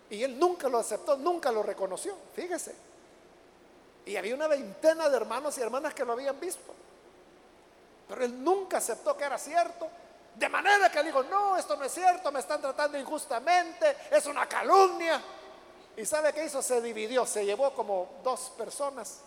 Y 0.09 0.23
él 0.23 0.39
nunca 0.39 0.67
lo 0.69 0.79
aceptó, 0.79 1.17
nunca 1.17 1.51
lo 1.51 1.61
reconoció, 1.61 2.17
fíjese. 2.35 2.73
Y 4.07 4.15
había 4.15 4.33
una 4.33 4.47
veintena 4.47 5.07
de 5.07 5.17
hermanos 5.17 5.55
y 5.59 5.61
hermanas 5.61 5.93
que 5.93 6.03
lo 6.03 6.13
habían 6.13 6.39
visto. 6.39 6.73
Pero 8.09 8.25
él 8.25 8.43
nunca 8.43 8.77
aceptó 8.77 9.15
que 9.15 9.23
era 9.23 9.37
cierto. 9.37 9.87
De 10.35 10.49
manera 10.49 10.89
que 10.91 10.99
él 10.99 11.05
dijo, 11.05 11.23
no, 11.23 11.57
esto 11.57 11.75
no 11.75 11.85
es 11.85 11.93
cierto, 11.93 12.31
me 12.31 12.39
están 12.39 12.61
tratando 12.61 12.97
injustamente, 12.97 13.95
es 14.09 14.25
una 14.25 14.47
calumnia. 14.47 15.21
¿Y 15.97 16.05
sabe 16.05 16.33
qué 16.33 16.45
hizo? 16.45 16.61
Se 16.61 16.81
dividió, 16.81 17.25
se 17.25 17.45
llevó 17.45 17.73
como 17.73 18.19
dos 18.23 18.51
personas 18.57 19.19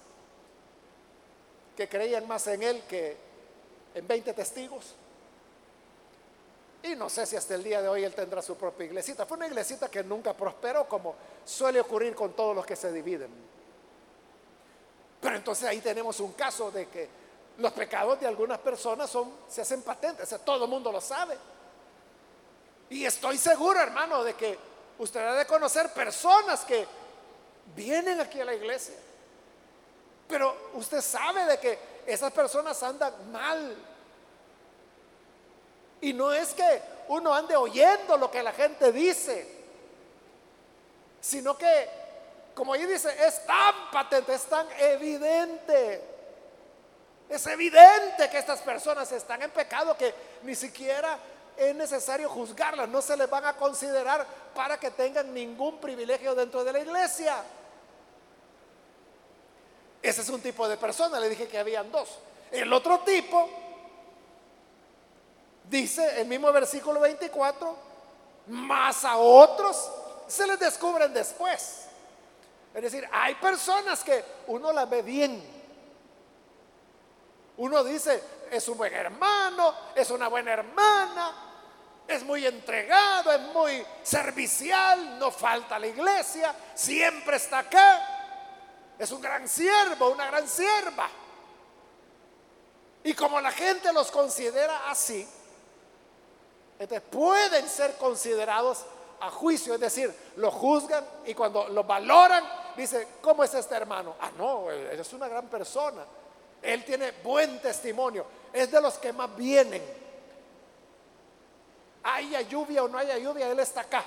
que 1.76 1.88
creían 1.88 2.26
más 2.26 2.46
en 2.46 2.62
él 2.62 2.82
que 2.88 3.16
en 3.94 4.06
20 4.06 4.32
testigos. 4.32 4.94
Y 6.82 6.94
no 6.96 7.08
sé 7.08 7.24
si 7.26 7.36
hasta 7.36 7.54
el 7.54 7.64
día 7.64 7.80
de 7.80 7.88
hoy 7.88 8.04
él 8.04 8.14
tendrá 8.14 8.42
su 8.42 8.56
propia 8.56 8.86
iglesita. 8.86 9.24
Fue 9.24 9.36
una 9.36 9.46
iglesita 9.46 9.88
que 9.88 10.04
nunca 10.04 10.34
prosperó, 10.34 10.86
como 10.86 11.14
suele 11.44 11.80
ocurrir 11.80 12.14
con 12.14 12.34
todos 12.34 12.54
los 12.54 12.66
que 12.66 12.76
se 12.76 12.92
dividen. 12.92 13.30
Pero 15.20 15.36
entonces 15.36 15.66
ahí 15.66 15.80
tenemos 15.80 16.20
un 16.20 16.32
caso 16.32 16.70
de 16.70 16.86
que 16.88 17.08
los 17.58 17.72
pecados 17.72 18.18
de 18.20 18.26
algunas 18.26 18.58
personas 18.58 19.08
son, 19.08 19.32
se 19.48 19.60
hacen 19.60 19.82
patentes, 19.82 20.34
todo 20.44 20.64
el 20.64 20.70
mundo 20.70 20.90
lo 20.90 21.00
sabe. 21.00 21.36
Y 22.90 23.04
estoy 23.04 23.38
seguro, 23.38 23.80
hermano, 23.80 24.24
de 24.24 24.34
que 24.34 24.58
usted 24.98 25.20
ha 25.20 25.34
de 25.34 25.46
conocer 25.46 25.92
personas 25.92 26.64
que 26.64 26.86
vienen 27.74 28.20
aquí 28.20 28.40
a 28.40 28.44
la 28.44 28.54
iglesia. 28.54 28.96
Pero 30.28 30.70
usted 30.74 31.00
sabe 31.00 31.44
de 31.44 31.58
que 31.58 31.78
esas 32.06 32.32
personas 32.32 32.82
andan 32.82 33.30
mal. 33.30 33.76
Y 36.00 36.12
no 36.12 36.32
es 36.32 36.52
que 36.54 36.82
uno 37.08 37.32
ande 37.32 37.56
oyendo 37.56 38.16
lo 38.16 38.30
que 38.30 38.42
la 38.42 38.52
gente 38.52 38.92
dice, 38.92 39.64
sino 41.20 41.56
que, 41.56 41.88
como 42.54 42.74
ahí 42.74 42.84
dice, 42.84 43.14
es 43.26 43.46
tan 43.46 43.90
patente, 43.90 44.34
es 44.34 44.44
tan 44.44 44.66
evidente 44.78 46.13
es 47.28 47.46
evidente 47.46 48.28
que 48.30 48.38
estas 48.38 48.60
personas 48.60 49.10
están 49.12 49.42
en 49.42 49.50
pecado, 49.50 49.96
que 49.96 50.14
ni 50.42 50.54
siquiera 50.54 51.18
es 51.56 51.74
necesario 51.74 52.28
juzgarlas, 52.28 52.88
no 52.88 53.00
se 53.00 53.16
les 53.16 53.28
van 53.30 53.44
a 53.44 53.56
considerar 53.56 54.26
para 54.54 54.78
que 54.78 54.90
tengan 54.90 55.32
ningún 55.32 55.78
privilegio 55.78 56.34
dentro 56.34 56.64
de 56.64 56.72
la 56.72 56.80
iglesia. 56.80 57.36
Ese 60.02 60.20
es 60.20 60.28
un 60.28 60.40
tipo 60.40 60.68
de 60.68 60.76
persona, 60.76 61.18
le 61.18 61.28
dije 61.28 61.48
que 61.48 61.58
habían 61.58 61.90
dos. 61.90 62.18
El 62.50 62.72
otro 62.72 63.00
tipo, 63.00 63.48
dice 65.70 66.20
el 66.20 66.26
mismo 66.26 66.52
versículo 66.52 67.00
24, 67.00 67.76
más 68.48 69.04
a 69.04 69.16
otros 69.16 69.90
se 70.26 70.46
les 70.46 70.58
descubren 70.58 71.12
después. 71.12 71.86
Es 72.74 72.82
decir, 72.82 73.08
hay 73.12 73.36
personas 73.36 74.02
que 74.02 74.24
uno 74.48 74.72
las 74.72 74.90
ve 74.90 75.02
bien, 75.02 75.42
uno 77.56 77.84
dice, 77.84 78.22
es 78.50 78.68
un 78.68 78.76
buen 78.76 78.92
hermano, 78.92 79.74
es 79.94 80.10
una 80.10 80.28
buena 80.28 80.52
hermana, 80.52 81.32
es 82.06 82.22
muy 82.24 82.46
entregado, 82.46 83.32
es 83.32 83.40
muy 83.52 83.84
servicial, 84.02 85.18
no 85.18 85.30
falta 85.30 85.76
a 85.76 85.78
la 85.78 85.86
iglesia, 85.86 86.54
siempre 86.74 87.36
está 87.36 87.60
acá. 87.60 88.10
Es 88.98 89.10
un 89.10 89.20
gran 89.20 89.48
siervo, 89.48 90.10
una 90.10 90.26
gran 90.26 90.46
sierva. 90.46 91.08
Y 93.02 93.14
como 93.14 93.40
la 93.40 93.50
gente 93.50 93.92
los 93.92 94.10
considera 94.10 94.88
así, 94.90 95.26
entonces 96.78 97.08
pueden 97.10 97.68
ser 97.68 97.96
considerados 97.96 98.84
a 99.20 99.30
juicio, 99.30 99.74
es 99.74 99.80
decir, 99.80 100.14
lo 100.36 100.50
juzgan 100.50 101.04
y 101.24 101.34
cuando 101.34 101.68
lo 101.68 101.84
valoran, 101.84 102.44
dice, 102.76 103.08
¿cómo 103.20 103.44
es 103.44 103.54
este 103.54 103.74
hermano? 103.74 104.16
Ah, 104.20 104.30
no, 104.36 104.70
él 104.70 104.98
es 104.98 105.12
una 105.12 105.28
gran 105.28 105.46
persona. 105.46 106.04
Él 106.64 106.84
tiene 106.84 107.12
buen 107.22 107.60
testimonio, 107.60 108.26
es 108.52 108.70
de 108.70 108.80
los 108.80 108.98
que 108.98 109.12
más 109.12 109.34
vienen. 109.36 109.82
Haya 112.02 112.40
lluvia 112.42 112.84
o 112.84 112.88
no 112.88 112.98
haya 112.98 113.18
lluvia, 113.18 113.50
Él 113.50 113.58
está 113.60 113.82
acá. 113.82 114.04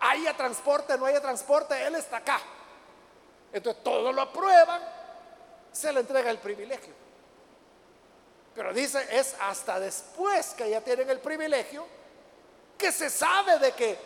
Haya 0.00 0.36
transporte 0.36 0.94
o 0.94 0.96
no 0.96 1.06
haya 1.06 1.20
transporte, 1.20 1.80
Él 1.86 1.94
está 1.94 2.18
acá. 2.18 2.40
Entonces 3.52 3.82
todos 3.82 4.14
lo 4.14 4.22
aprueban, 4.22 4.82
se 5.72 5.92
le 5.92 6.00
entrega 6.00 6.30
el 6.30 6.38
privilegio. 6.38 6.94
Pero 8.54 8.72
dice, 8.72 9.06
es 9.10 9.36
hasta 9.40 9.78
después 9.78 10.48
que 10.54 10.68
ya 10.68 10.80
tienen 10.80 11.08
el 11.10 11.20
privilegio 11.20 11.86
que 12.76 12.90
se 12.90 13.10
sabe 13.10 13.58
de 13.58 13.72
que 13.72 13.98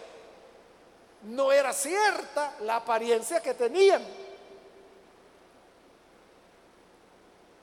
no 1.22 1.52
era 1.52 1.72
cierta 1.72 2.54
la 2.60 2.76
apariencia 2.76 3.40
que 3.40 3.54
tenían. 3.54 4.04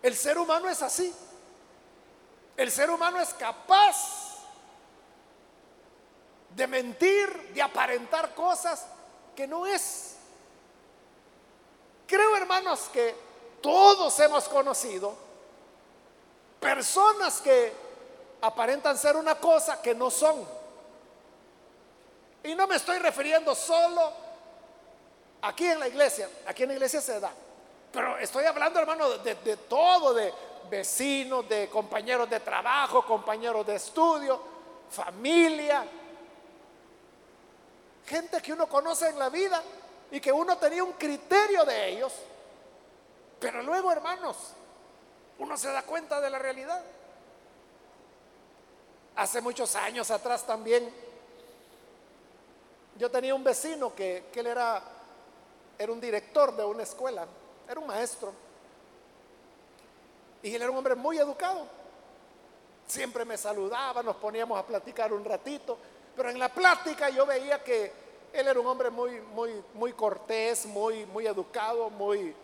El 0.01 0.15
ser 0.15 0.37
humano 0.37 0.69
es 0.69 0.81
así. 0.81 1.13
El 2.57 2.71
ser 2.71 2.89
humano 2.89 3.19
es 3.19 3.33
capaz 3.33 3.95
de 6.55 6.67
mentir, 6.67 7.53
de 7.53 7.61
aparentar 7.61 8.33
cosas 8.35 8.85
que 9.35 9.47
no 9.47 9.65
es. 9.65 10.15
Creo, 12.07 12.35
hermanos, 12.35 12.89
que 12.91 13.15
todos 13.61 14.19
hemos 14.19 14.49
conocido 14.49 15.15
personas 16.59 17.39
que 17.41 17.73
aparentan 18.41 18.97
ser 18.97 19.15
una 19.15 19.35
cosa 19.35 19.81
que 19.81 19.95
no 19.95 20.11
son. 20.11 20.45
Y 22.43 22.55
no 22.55 22.67
me 22.67 22.75
estoy 22.75 22.97
refiriendo 22.97 23.53
solo 23.55 24.11
aquí 25.41 25.67
en 25.67 25.79
la 25.79 25.87
iglesia, 25.87 26.29
aquí 26.47 26.63
en 26.63 26.69
la 26.69 26.75
iglesia 26.75 27.01
se 27.01 27.19
da, 27.19 27.31
pero 27.91 28.17
estoy 28.17 28.45
hablando, 28.45 28.79
hermano, 28.79 29.09
de, 29.17 29.57
todo, 29.67 30.13
de 30.13 30.33
vecinos, 30.69 31.47
de 31.49 31.69
compañeros 31.69 32.29
de 32.29 32.39
trabajo, 32.39 33.05
compañeros 33.05 33.65
de 33.67 33.75
estudio, 33.75 34.41
familia, 34.89 35.85
gente 38.05 38.41
que 38.41 38.53
uno 38.53 38.67
conoce 38.67 39.09
en 39.09 39.19
la 39.19 39.29
vida 39.29 39.61
y 40.09 40.21
que 40.21 40.31
uno 40.31 40.57
tenía 40.57 40.83
un 40.83 40.93
criterio 40.93 41.65
de 41.65 41.89
ellos, 41.89 42.13
pero 43.39 43.61
luego, 43.61 43.91
hermanos, 43.91 44.37
uno 45.39 45.57
se 45.57 45.71
da 45.71 45.83
cuenta 45.83 46.21
de 46.21 46.29
la 46.29 46.39
realidad. 46.39 46.81
Hace 49.15 49.41
muchos 49.41 49.75
años 49.75 50.09
atrás 50.11 50.45
también, 50.45 50.93
yo 52.97 53.11
tenía 53.11 53.35
un 53.35 53.43
vecino 53.43 53.93
que, 53.93 54.29
él 54.33 54.47
era, 54.47 54.81
era 55.77 55.91
un 55.91 55.99
director 55.99 56.55
de 56.55 56.63
una 56.63 56.83
escuela, 56.83 57.25
era 57.71 57.79
un 57.79 57.87
maestro, 57.87 58.33
y 60.43 60.53
él 60.53 60.61
era 60.61 60.71
un 60.71 60.77
hombre 60.77 60.95
muy 60.95 61.17
educado. 61.17 61.65
Siempre 62.85 63.23
me 63.23 63.37
saludaba, 63.37 64.03
nos 64.03 64.17
poníamos 64.17 64.59
a 64.59 64.65
platicar 64.65 65.13
un 65.13 65.23
ratito, 65.23 65.77
pero 66.15 66.29
en 66.29 66.37
la 66.37 66.49
plática 66.49 67.09
yo 67.09 67.25
veía 67.25 67.63
que 67.63 67.93
él 68.33 68.47
era 68.47 68.59
un 68.59 68.67
hombre 68.67 68.89
muy, 68.89 69.21
muy, 69.21 69.63
muy 69.73 69.93
cortés, 69.93 70.65
muy, 70.65 71.05
muy 71.05 71.25
educado, 71.25 71.89
muy, 71.89 72.35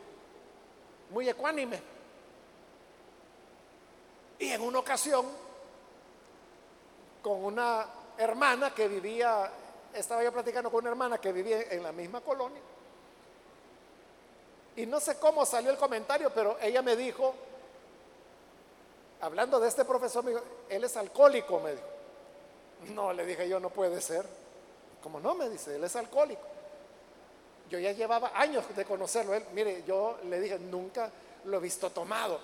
muy 1.09 1.27
ecuánime. 1.27 1.81
Y 4.39 4.51
en 4.51 4.61
una 4.61 4.79
ocasión, 4.79 5.25
con 7.21 7.43
una 7.43 7.85
hermana 8.17 8.73
que 8.73 8.87
vivía, 8.87 9.51
estaba 9.93 10.23
yo 10.23 10.31
platicando 10.31 10.71
con 10.71 10.81
una 10.81 10.91
hermana 10.91 11.17
que 11.17 11.33
vivía 11.33 11.63
en 11.63 11.83
la 11.83 11.91
misma 11.91 12.21
colonia. 12.21 12.61
Y 14.77 14.85
no 14.85 14.99
sé 14.99 15.17
cómo 15.17 15.43
salió 15.43 15.71
el 15.71 15.77
comentario, 15.77 16.31
pero 16.33 16.55
ella 16.61 16.83
me 16.83 16.95
dijo, 16.95 17.33
hablando 19.21 19.59
de 19.59 19.67
este 19.67 19.83
profesor, 19.83 20.23
me 20.23 20.31
dijo, 20.31 20.43
él 20.69 20.83
es 20.83 20.95
alcohólico, 20.95 21.59
me 21.59 21.71
dijo. 21.71 21.83
No, 22.93 23.11
le 23.11 23.25
dije 23.25 23.49
yo, 23.49 23.59
no 23.59 23.71
puede 23.71 23.99
ser. 23.99 24.23
Como 25.01 25.19
no, 25.19 25.33
me 25.33 25.49
dice, 25.49 25.75
él 25.75 25.83
es 25.83 25.95
alcohólico. 25.95 26.43
Yo 27.71 27.79
ya 27.79 27.91
llevaba 27.91 28.31
años 28.35 28.63
de 28.75 28.85
conocerlo. 28.85 29.33
Él, 29.33 29.43
mire, 29.53 29.83
yo 29.87 30.19
le 30.25 30.39
dije, 30.39 30.59
nunca 30.59 31.09
lo 31.45 31.57
he 31.57 31.59
visto 31.59 31.89
tomado. 31.89 32.39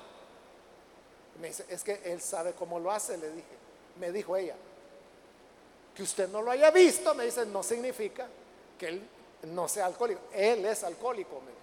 Me 1.39 1.49
dice, 1.49 1.65
es 1.69 1.83
que 1.83 2.01
él 2.03 2.19
sabe 2.19 2.53
cómo 2.53 2.79
lo 2.79 2.89
hace, 2.89 3.15
le 3.15 3.29
dije. 3.29 3.55
Me 3.99 4.11
dijo 4.11 4.35
ella. 4.35 4.55
Que 5.95 6.01
usted 6.01 6.27
no 6.29 6.41
lo 6.41 6.49
haya 6.49 6.71
visto, 6.71 7.13
me 7.13 7.25
dice, 7.25 7.45
no 7.45 7.61
significa 7.61 8.25
que 8.79 8.87
él 8.87 9.07
no 9.43 9.67
sea 9.67 9.85
alcohólico. 9.85 10.21
Él 10.33 10.65
es 10.65 10.83
alcohólico, 10.83 11.39
me 11.41 11.62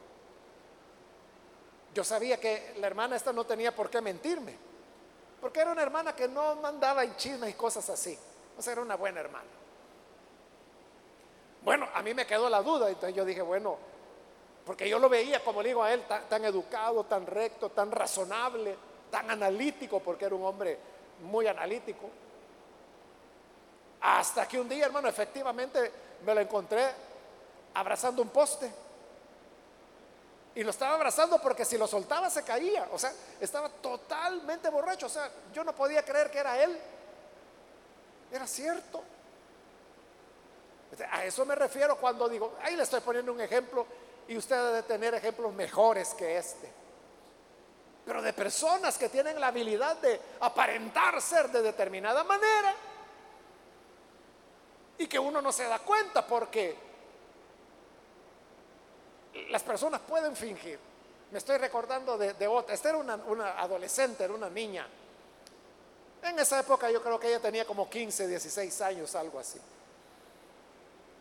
Yo 1.94 2.04
sabía 2.04 2.38
que 2.38 2.74
la 2.78 2.86
hermana 2.86 3.16
esta 3.16 3.32
no 3.32 3.44
tenía 3.44 3.74
por 3.74 3.90
qué 3.90 4.00
mentirme. 4.00 4.56
Porque 5.40 5.60
era 5.60 5.72
una 5.72 5.82
hermana 5.82 6.14
que 6.14 6.28
no 6.28 6.56
mandaba 6.56 7.02
en 7.02 7.16
chismes 7.16 7.50
y 7.50 7.54
cosas 7.54 7.88
así. 7.88 8.16
O 8.58 8.62
sea, 8.62 8.72
era 8.72 8.82
una 8.82 8.96
buena 8.96 9.20
hermana. 9.20 9.48
Bueno, 11.62 11.88
a 11.94 12.02
mí 12.02 12.14
me 12.14 12.26
quedó 12.26 12.48
la 12.48 12.62
duda, 12.62 12.88
entonces 12.88 13.14
yo 13.14 13.24
dije, 13.24 13.42
bueno, 13.42 13.76
porque 14.64 14.88
yo 14.88 14.98
lo 14.98 15.08
veía, 15.08 15.42
como 15.42 15.62
le 15.62 15.68
digo 15.68 15.82
a 15.82 15.92
él, 15.92 16.04
tan, 16.06 16.44
educado, 16.44 17.04
tan 17.04 17.26
recto, 17.26 17.70
tan 17.70 17.90
razonable, 17.90 18.76
tan 19.10 19.30
analítico, 19.30 20.00
porque 20.00 20.26
era 20.26 20.34
un 20.34 20.44
hombre 20.44 20.78
muy 21.22 21.46
analítico. 21.46 22.08
Hasta 24.00 24.46
que 24.48 24.60
un 24.60 24.68
día, 24.68 24.86
hermano, 24.86 25.08
efectivamente 25.08 25.90
me 26.24 26.34
lo 26.34 26.40
encontré 26.40 26.86
abrazando 27.74 28.22
un 28.22 28.28
poste. 28.28 28.70
Y 30.54 30.64
lo 30.64 30.70
estaba 30.70 30.94
abrazando 30.94 31.40
porque 31.40 31.64
si 31.64 31.78
lo 31.78 31.86
soltaba 31.86 32.28
se 32.28 32.42
caía. 32.42 32.88
O 32.92 32.98
sea, 32.98 33.12
estaba 33.40 33.68
totalmente 33.68 34.68
borracho. 34.68 35.06
O 35.06 35.10
sea, 35.10 35.30
yo 35.52 35.62
no 35.62 35.74
podía 35.74 36.04
creer 36.04 36.30
que 36.30 36.38
era 36.38 36.62
él. 36.62 36.78
Era 38.32 38.46
cierto. 38.46 39.02
A 41.12 41.24
eso 41.24 41.46
me 41.46 41.54
refiero 41.54 41.96
cuando 41.96 42.28
digo, 42.28 42.56
ahí 42.62 42.74
le 42.74 42.82
estoy 42.82 43.00
poniendo 43.00 43.32
un 43.32 43.40
ejemplo 43.40 43.86
y 44.26 44.36
usted 44.36 44.56
debe 44.56 44.82
tener 44.82 45.14
ejemplos 45.14 45.52
mejores 45.54 46.14
que 46.14 46.36
este. 46.36 46.72
Pero 48.04 48.22
de 48.22 48.32
personas 48.32 48.98
que 48.98 49.08
tienen 49.08 49.40
la 49.40 49.48
habilidad 49.48 49.96
de 49.98 50.20
aparentar 50.40 51.20
ser 51.22 51.48
de 51.50 51.62
determinada 51.62 52.24
manera 52.24 52.74
y 54.98 55.06
que 55.06 55.18
uno 55.18 55.40
no 55.40 55.52
se 55.52 55.64
da 55.64 55.78
cuenta 55.78 56.26
porque 56.26 56.89
las 59.50 59.62
personas 59.62 60.00
pueden 60.00 60.34
fingir. 60.34 60.78
Me 61.30 61.38
estoy 61.38 61.58
recordando 61.58 62.18
de, 62.18 62.48
otra. 62.48 62.74
Esta 62.74 62.88
era 62.90 62.98
una, 62.98 63.16
una 63.16 63.60
adolescente, 63.60 64.24
era 64.24 64.34
una 64.34 64.50
niña. 64.50 64.86
En 66.22 66.38
esa 66.38 66.60
época 66.60 66.90
yo 66.90 67.02
creo 67.02 67.18
que 67.18 67.28
ella 67.28 67.40
tenía 67.40 67.64
como 67.64 67.88
15, 67.88 68.26
16 68.26 68.80
años, 68.80 69.14
algo 69.14 69.38
así. 69.38 69.58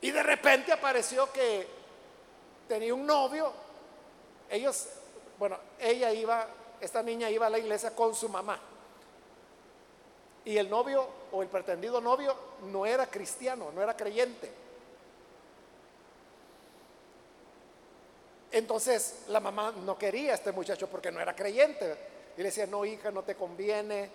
Y 0.01 0.11
de 0.11 0.23
repente 0.23 0.71
apareció 0.71 1.31
que 1.31 1.67
tenía 2.67 2.93
un 2.93 3.05
novio. 3.05 3.51
Ellos, 4.49 4.87
bueno, 5.37 5.57
ella 5.79 6.11
iba, 6.11 6.47
esta 6.81 7.03
niña 7.03 7.29
iba 7.29 7.47
a 7.47 7.49
la 7.49 7.59
iglesia 7.59 7.95
con 7.95 8.15
su 8.15 8.29
mamá. 8.29 8.59
Y 10.45 10.57
el 10.57 10.69
novio 10.69 11.05
o 11.31 11.43
el 11.43 11.49
pretendido 11.49 12.01
novio 12.01 12.35
no 12.71 12.85
era 12.85 13.05
cristiano, 13.07 13.71
no 13.73 13.81
era 13.81 13.95
creyente. 13.95 14.51
Entonces 18.59 19.23
la 19.29 19.39
mamá 19.39 19.73
no 19.85 19.97
quería 19.97 20.33
a 20.33 20.35
este 20.35 20.51
muchacho 20.51 20.87
porque 20.89 21.11
no 21.11 21.21
era 21.21 21.33
creyente. 21.33 21.95
Y 22.35 22.39
le 22.39 22.49
decía, 22.49 22.67
no 22.67 22.83
hija, 22.83 23.09
no 23.09 23.23
te 23.23 23.35
conviene, 23.35 24.09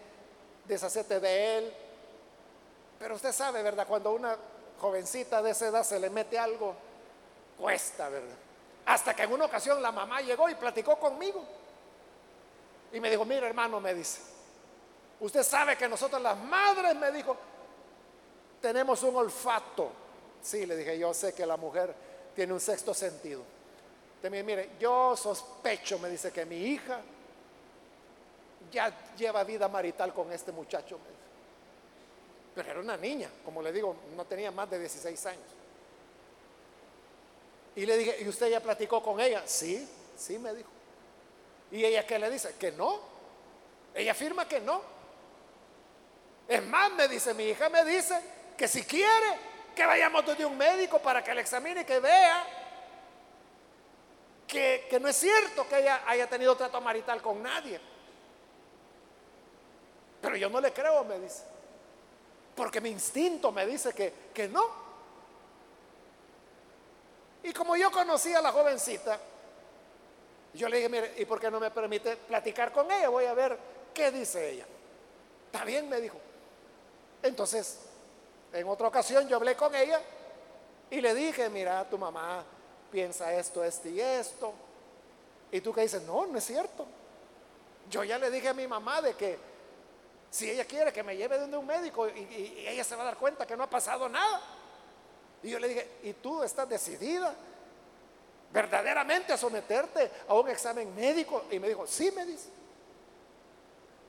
deshacete 0.66 1.18
de 1.18 1.59
él. 1.59 1.72
Pero 2.98 3.14
usted 3.14 3.33
sabe, 3.33 3.62
¿verdad? 3.62 3.87
Cuando 3.87 4.12
una 4.12 4.37
jovencita 4.80 5.42
de 5.42 5.50
esa 5.50 5.68
edad 5.68 5.83
se 5.83 5.98
le 5.98 6.11
mete 6.11 6.38
algo, 6.38 6.74
cuesta, 7.59 8.11
¿verdad? 8.11 8.37
Hasta 8.85 9.16
que 9.16 9.22
en 9.22 9.33
una 9.33 9.46
ocasión 9.46 9.80
la 9.80 9.90
mamá 9.90 10.20
llegó 10.20 10.48
y 10.50 10.54
platicó 10.54 10.98
conmigo. 10.98 11.42
Y 12.92 13.00
me 13.00 13.09
dijo, 13.11 13.24
mira 13.24 13.46
hermano, 13.46 13.80
me 13.80 13.94
dice, 13.94 14.20
usted 15.20 15.42
sabe 15.42 15.76
que 15.76 15.88
nosotros 15.88 16.20
las 16.20 16.37
madres, 16.37 16.94
me 16.96 17.11
dijo, 17.12 17.35
tenemos 18.61 19.02
un 19.04 19.16
olfato. 19.16 19.90
Sí, 20.42 20.66
le 20.66 20.76
dije, 20.76 20.98
yo 20.98 21.14
sé 21.14 21.33
que 21.33 21.46
la 21.46 21.57
mujer 21.57 21.94
tiene 22.35 22.52
un 22.52 22.61
sexto 22.61 22.92
sentido. 22.92 23.54
También, 24.25 24.47
mire, 24.47 24.71
yo 24.81 25.15
sospecho, 25.15 25.99
me 25.99 26.09
dice, 26.09 26.33
que 26.33 26.47
mi 26.47 26.57
hija 26.57 26.99
ya 28.73 28.91
lleva 29.19 29.45
vida 29.45 29.69
marital 29.69 30.15
con 30.15 30.33
este 30.33 30.51
muchacho. 30.51 30.99
Pero 32.55 32.71
era 32.71 32.81
una 32.81 32.97
niña, 32.97 33.29
como 33.45 33.61
le 33.61 33.71
digo, 33.71 33.95
no 34.17 34.25
tenía 34.25 34.51
más 34.51 34.71
de 34.71 34.79
16 34.79 35.27
años. 35.27 35.45
Y 37.77 37.85
le 37.85 37.99
dije, 37.99 38.17
¿y 38.23 38.27
usted 38.27 38.49
ya 38.49 38.61
platicó 38.61 39.03
con 39.03 39.21
ella? 39.21 39.43
Sí, 39.45 39.87
sí, 40.17 40.39
me 40.39 40.55
dijo. 40.55 40.71
¿Y 41.71 41.85
ella 41.85 42.07
qué 42.07 42.19
le 42.19 42.31
dice? 42.31 42.55
Que 42.59 42.73
no. 42.73 43.01
Ella 43.95 44.13
afirma 44.13 44.49
que 44.49 44.59
no. 44.59 44.81
Es 46.49 46.65
más, 46.65 46.91
me 46.93 47.09
dice, 47.09 47.35
mi 47.35 47.45
hija 47.45 47.69
me 47.69 47.85
dice 47.85 48.19
que 48.57 48.69
si 48.69 48.85
quiere 48.85 49.39
que 49.77 49.85
vayamos 49.85 50.25
donde 50.25 50.47
un 50.47 50.57
médico 50.57 50.99
para 50.99 51.23
que 51.23 51.35
le 51.35 51.43
examine 51.43 51.83
y 51.83 51.85
que 51.85 52.01
vea 52.01 52.63
que, 54.46 54.98
no 55.00 55.09
es 55.09 55.16
cierto 55.16 55.68
que 55.68 55.80
ella 55.80 56.02
haya 56.07 56.28
tenido 56.28 56.57
trato 56.57 56.80
marital 56.80 57.20
con 57.22 57.42
nadie. 57.42 57.80
Pero 60.20 60.37
yo 60.37 60.48
no 60.48 60.61
le 60.61 60.72
creo, 60.72 61.04
me 61.04 61.18
dice. 61.18 61.44
Porque 62.54 62.80
mi 62.80 62.90
instinto 62.90 63.50
me 63.52 63.66
dice 63.66 63.92
que, 63.92 64.12
que 64.33 64.48
no. 64.48 64.85
Y 67.42 67.52
como 67.52 67.76
yo 67.76 67.90
conocía 67.90 68.38
a 68.38 68.42
la 68.42 68.52
jovencita, 68.52 69.18
yo 70.54 70.68
le 70.68 70.76
dije, 70.76 70.88
mire, 70.88 71.14
¿y 71.18 71.24
por 71.24 71.40
qué 71.40 71.50
no 71.50 71.61
me 71.61 71.70
permite 71.70 72.16
platicar 72.16 72.72
con 72.72 72.90
ella? 72.90 73.09
Voy 73.09 73.26
a 73.26 73.35
ver 73.35 73.59
qué 73.92 74.11
dice 74.11 74.50
ella. 74.50 74.66
Está 75.46 75.64
bien, 75.64 75.88
me 75.88 76.00
dijo. 76.00 76.16
Entonces, 77.22 77.80
en 78.52 78.68
otra 78.68 78.88
ocasión 78.88 79.28
yo 79.28 79.37
hablé 79.37 79.57
con 79.57 79.74
ella 79.74 80.00
y 80.90 81.00
le 81.00 81.14
dije, 81.14 81.50
mira, 81.50 81.88
tu 81.88 81.98
mamá 81.98 82.44
piensa 82.94 83.35
esto, 83.35 83.64
esto 83.64 83.88
y 83.88 84.00
esto. 84.00 84.54
Y 85.50 85.61
tú 85.61 85.72
que 85.74 85.80
dices, 85.80 86.00
no, 86.02 86.26
no 86.26 86.38
es 86.38 86.44
cierto. 86.44 86.87
Yo 87.90 88.04
ya 88.04 88.18
le 88.18 88.30
dije 88.30 88.48
a 88.48 88.54
mi 88.54 88.68
mamá 88.68 89.02
de 89.02 89.14
que 89.14 89.37
si 90.30 90.48
ella 90.48 90.64
quiere 90.64 90.92
que 90.92 91.02
me 91.02 91.16
lleve 91.16 91.37
donde 91.37 91.57
un 91.57 91.66
médico 91.66 92.09
y, 92.09 92.20
y 92.20 92.66
ella 92.68 92.85
se 92.85 92.94
va 92.94 93.02
a 93.02 93.07
dar 93.07 93.16
cuenta 93.16 93.48
que 93.48 93.57
no 93.57 93.64
ha 93.64 93.68
pasado 93.68 94.09
nada. 94.09 94.40
Y 95.42 95.50
yo 95.50 95.59
le 95.59 95.68
dije, 95.68 95.90
¿y 96.04 96.12
tú 96.12 96.44
estás 96.44 96.68
decidida 96.68 97.35
verdaderamente 98.52 99.33
a 99.33 99.37
someterte 99.37 100.09
a 100.28 100.35
un 100.35 100.48
examen 100.48 100.94
médico? 100.94 101.46
Y 101.50 101.59
me 101.59 101.66
dijo, 101.66 101.88
sí, 101.88 102.12
me 102.12 102.24
dice. 102.24 102.48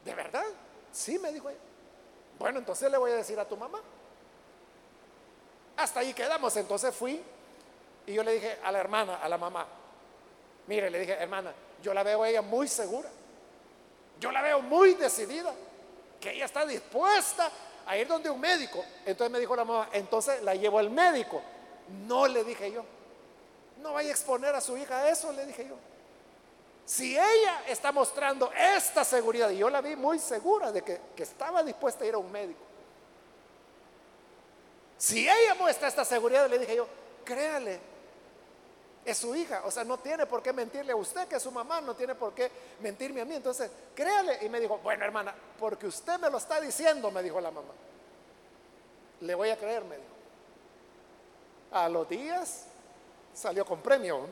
¿De 0.05 0.13
verdad? 0.13 0.45
Sí, 0.91 1.17
me 1.17 1.31
dijo 1.33 1.49
ella. 1.49 1.59
Bueno, 2.37 2.59
entonces 2.59 2.91
le 2.91 2.99
voy 2.99 3.09
a 3.11 3.15
decir 3.15 3.39
a 3.39 3.47
tu 3.47 3.57
mamá. 3.57 3.81
Hasta 5.75 6.01
ahí 6.01 6.13
quedamos. 6.13 6.55
Entonces 6.55 6.93
fui 6.93 7.23
y 8.07 8.13
yo 8.13 8.23
le 8.23 8.33
dije 8.33 8.59
a 8.63 8.71
la 8.71 8.79
hermana, 8.79 9.15
a 9.15 9.29
la 9.29 9.37
mamá, 9.37 9.65
mire, 10.67 10.89
le 10.89 10.99
dije, 10.99 11.13
hermana, 11.13 11.53
yo 11.81 11.93
la 11.93 12.03
veo 12.03 12.23
a 12.23 12.29
ella 12.29 12.41
muy 12.41 12.67
segura. 12.67 13.09
Yo 14.19 14.31
la 14.31 14.41
veo 14.41 14.61
muy 14.61 14.93
decidida, 14.93 15.53
que 16.19 16.31
ella 16.31 16.45
está 16.45 16.65
dispuesta 16.65 17.51
a 17.85 17.97
ir 17.97 18.07
donde 18.07 18.29
un 18.29 18.39
médico. 18.39 18.83
Entonces 19.05 19.31
me 19.31 19.39
dijo 19.39 19.55
la 19.55 19.65
mamá, 19.65 19.89
entonces 19.91 20.41
la 20.43 20.55
llevo 20.55 20.79
al 20.79 20.89
médico. 20.89 21.41
No 22.07 22.27
le 22.27 22.43
dije 22.43 22.71
yo. 22.71 22.83
No 23.81 23.93
vaya 23.93 24.09
a 24.09 24.11
exponer 24.11 24.55
a 24.55 24.61
su 24.61 24.77
hija 24.77 25.01
a 25.01 25.09
eso, 25.09 25.31
le 25.31 25.45
dije 25.45 25.67
yo. 25.67 25.75
Si 26.85 27.17
ella 27.17 27.63
está 27.67 27.91
mostrando 27.91 28.51
esta 28.53 29.03
seguridad, 29.03 29.49
y 29.49 29.57
yo 29.57 29.69
la 29.69 29.81
vi 29.81 29.95
muy 29.95 30.19
segura 30.19 30.71
de 30.71 30.83
que, 30.83 31.01
estaba 31.17 31.63
dispuesta 31.63 32.03
a 32.03 32.07
ir 32.07 32.13
a 32.13 32.19
un 32.19 32.31
médico. 32.31 32.61
Si 34.97 35.27
ella 35.27 35.55
muestra 35.55 35.87
esta 35.87 36.05
seguridad, 36.05 36.49
le 36.49 36.59
dije 36.59 36.75
yo, 36.75 36.87
créale, 37.23 37.79
es 39.05 39.19
su 39.19 39.35
hija, 39.35 39.61
o 39.65 39.71
sea, 39.71 39.83
no 39.83 39.99
tiene 39.99 40.25
por 40.25 40.41
qué 40.41 40.51
mentirle 40.51 40.91
a 40.91 40.95
usted, 40.95 41.27
que 41.27 41.35
es 41.35 41.43
su 41.43 41.51
mamá, 41.51 41.79
no 41.79 41.95
tiene 41.95 42.15
por 42.15 42.33
qué 42.33 42.51
mentirme 42.81 43.21
a 43.21 43.25
mí. 43.25 43.35
Entonces, 43.35 43.69
créale. 43.93 44.43
Y 44.43 44.49
me 44.49 44.59
dijo, 44.59 44.79
bueno, 44.79 45.05
hermana, 45.05 45.33
porque 45.59 45.85
usted 45.85 46.17
me 46.17 46.29
lo 46.29 46.39
está 46.39 46.59
diciendo, 46.59 47.11
me 47.11 47.21
dijo 47.21 47.39
la 47.39 47.51
mamá. 47.51 47.71
Le 49.21 49.35
voy 49.35 49.49
a 49.49 49.57
creer, 49.57 49.83
me 49.85 49.95
dijo. 49.95 50.09
A 51.71 51.87
los 51.87 52.09
días 52.09 52.65
salió 53.31 53.63
con 53.63 53.79
premio. 53.81 54.27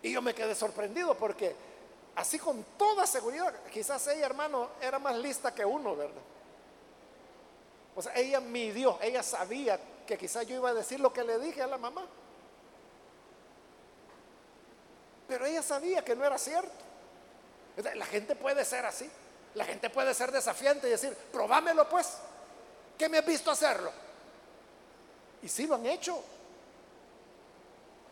Y 0.00 0.12
yo 0.12 0.22
me 0.22 0.34
quedé 0.34 0.54
sorprendido 0.54 1.14
porque 1.16 1.54
así 2.16 2.38
con 2.38 2.64
toda 2.78 3.06
seguridad, 3.06 3.54
quizás 3.70 4.06
ella, 4.06 4.24
hermano, 4.24 4.70
era 4.80 4.98
más 4.98 5.16
lista 5.16 5.54
que 5.54 5.66
uno, 5.66 5.96
¿verdad? 5.96 6.22
O 7.94 8.00
sea, 8.00 8.14
ella 8.14 8.40
midió, 8.40 8.98
ella 9.02 9.22
sabía 9.22 9.78
que 10.06 10.18
quizás 10.18 10.46
yo 10.46 10.56
iba 10.56 10.70
a 10.70 10.74
decir 10.74 11.00
lo 11.00 11.12
que 11.12 11.24
le 11.24 11.38
dije 11.38 11.62
a 11.62 11.66
la 11.66 11.78
mamá. 11.78 12.06
Pero 15.26 15.46
ella 15.46 15.62
sabía 15.62 16.04
que 16.04 16.14
no 16.14 16.24
era 16.24 16.38
cierto. 16.38 16.84
La 17.94 18.06
gente 18.06 18.36
puede 18.36 18.64
ser 18.64 18.84
así. 18.84 19.10
La 19.54 19.64
gente 19.64 19.88
puede 19.90 20.14
ser 20.14 20.32
desafiante 20.32 20.88
y 20.88 20.90
decir, 20.90 21.14
probámelo 21.32 21.88
pues. 21.88 22.18
¿Qué 22.98 23.08
me 23.08 23.18
has 23.18 23.26
visto 23.26 23.50
hacerlo? 23.50 23.90
Y 25.42 25.48
sí 25.48 25.66
lo 25.66 25.76
han 25.76 25.86
hecho. 25.86 26.22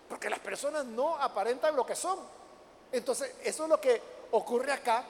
Porque 0.09 0.29
las 0.29 0.41
personas 0.41 0.85
no 0.85 1.17
aparentan 1.17 1.77
lo 1.77 1.87
que 1.87 1.97
son. 1.97 2.19
Entonces, 2.91 3.35
eso 3.43 3.65
es 3.65 3.69
lo 3.69 3.81
que 3.81 4.03
ocurre 4.33 4.73
acá. 4.73 5.05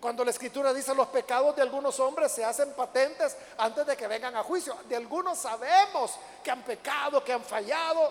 Cuando 0.00 0.24
la 0.24 0.30
escritura 0.30 0.72
dice 0.72 0.94
los 0.94 1.08
pecados 1.08 1.54
de 1.54 1.62
algunos 1.62 2.00
hombres 2.00 2.32
se 2.32 2.42
hacen 2.42 2.72
patentes 2.72 3.36
antes 3.58 3.86
de 3.86 3.96
que 3.96 4.06
vengan 4.06 4.34
a 4.34 4.42
juicio. 4.42 4.74
De 4.88 4.96
algunos 4.96 5.38
sabemos 5.38 6.14
que 6.42 6.50
han 6.50 6.62
pecado, 6.62 7.22
que 7.22 7.34
han 7.34 7.44
fallado. 7.44 8.10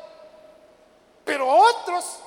Pero 1.26 1.48
otros 1.48 2.20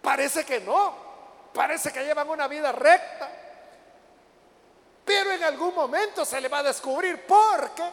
parece 0.00 0.44
que 0.44 0.60
no. 0.60 1.04
Parece 1.52 1.92
que 1.92 2.02
llevan 2.02 2.28
una 2.30 2.48
vida 2.48 2.72
recta. 2.72 3.30
Pero 5.04 5.30
en 5.30 5.44
algún 5.44 5.74
momento 5.74 6.24
se 6.24 6.40
le 6.40 6.48
va 6.48 6.58
a 6.58 6.62
descubrir 6.62 7.26
porque 7.26 7.84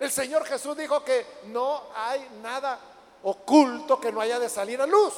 el 0.00 0.10
Señor 0.10 0.46
Jesús 0.46 0.74
dijo 0.78 1.04
que 1.04 1.40
no 1.44 1.84
hay 1.94 2.26
nada 2.42 2.78
oculto 3.22 4.00
que 4.00 4.10
no 4.10 4.20
haya 4.22 4.38
de 4.38 4.48
salir 4.48 4.80
a 4.80 4.86
luz. 4.86 5.14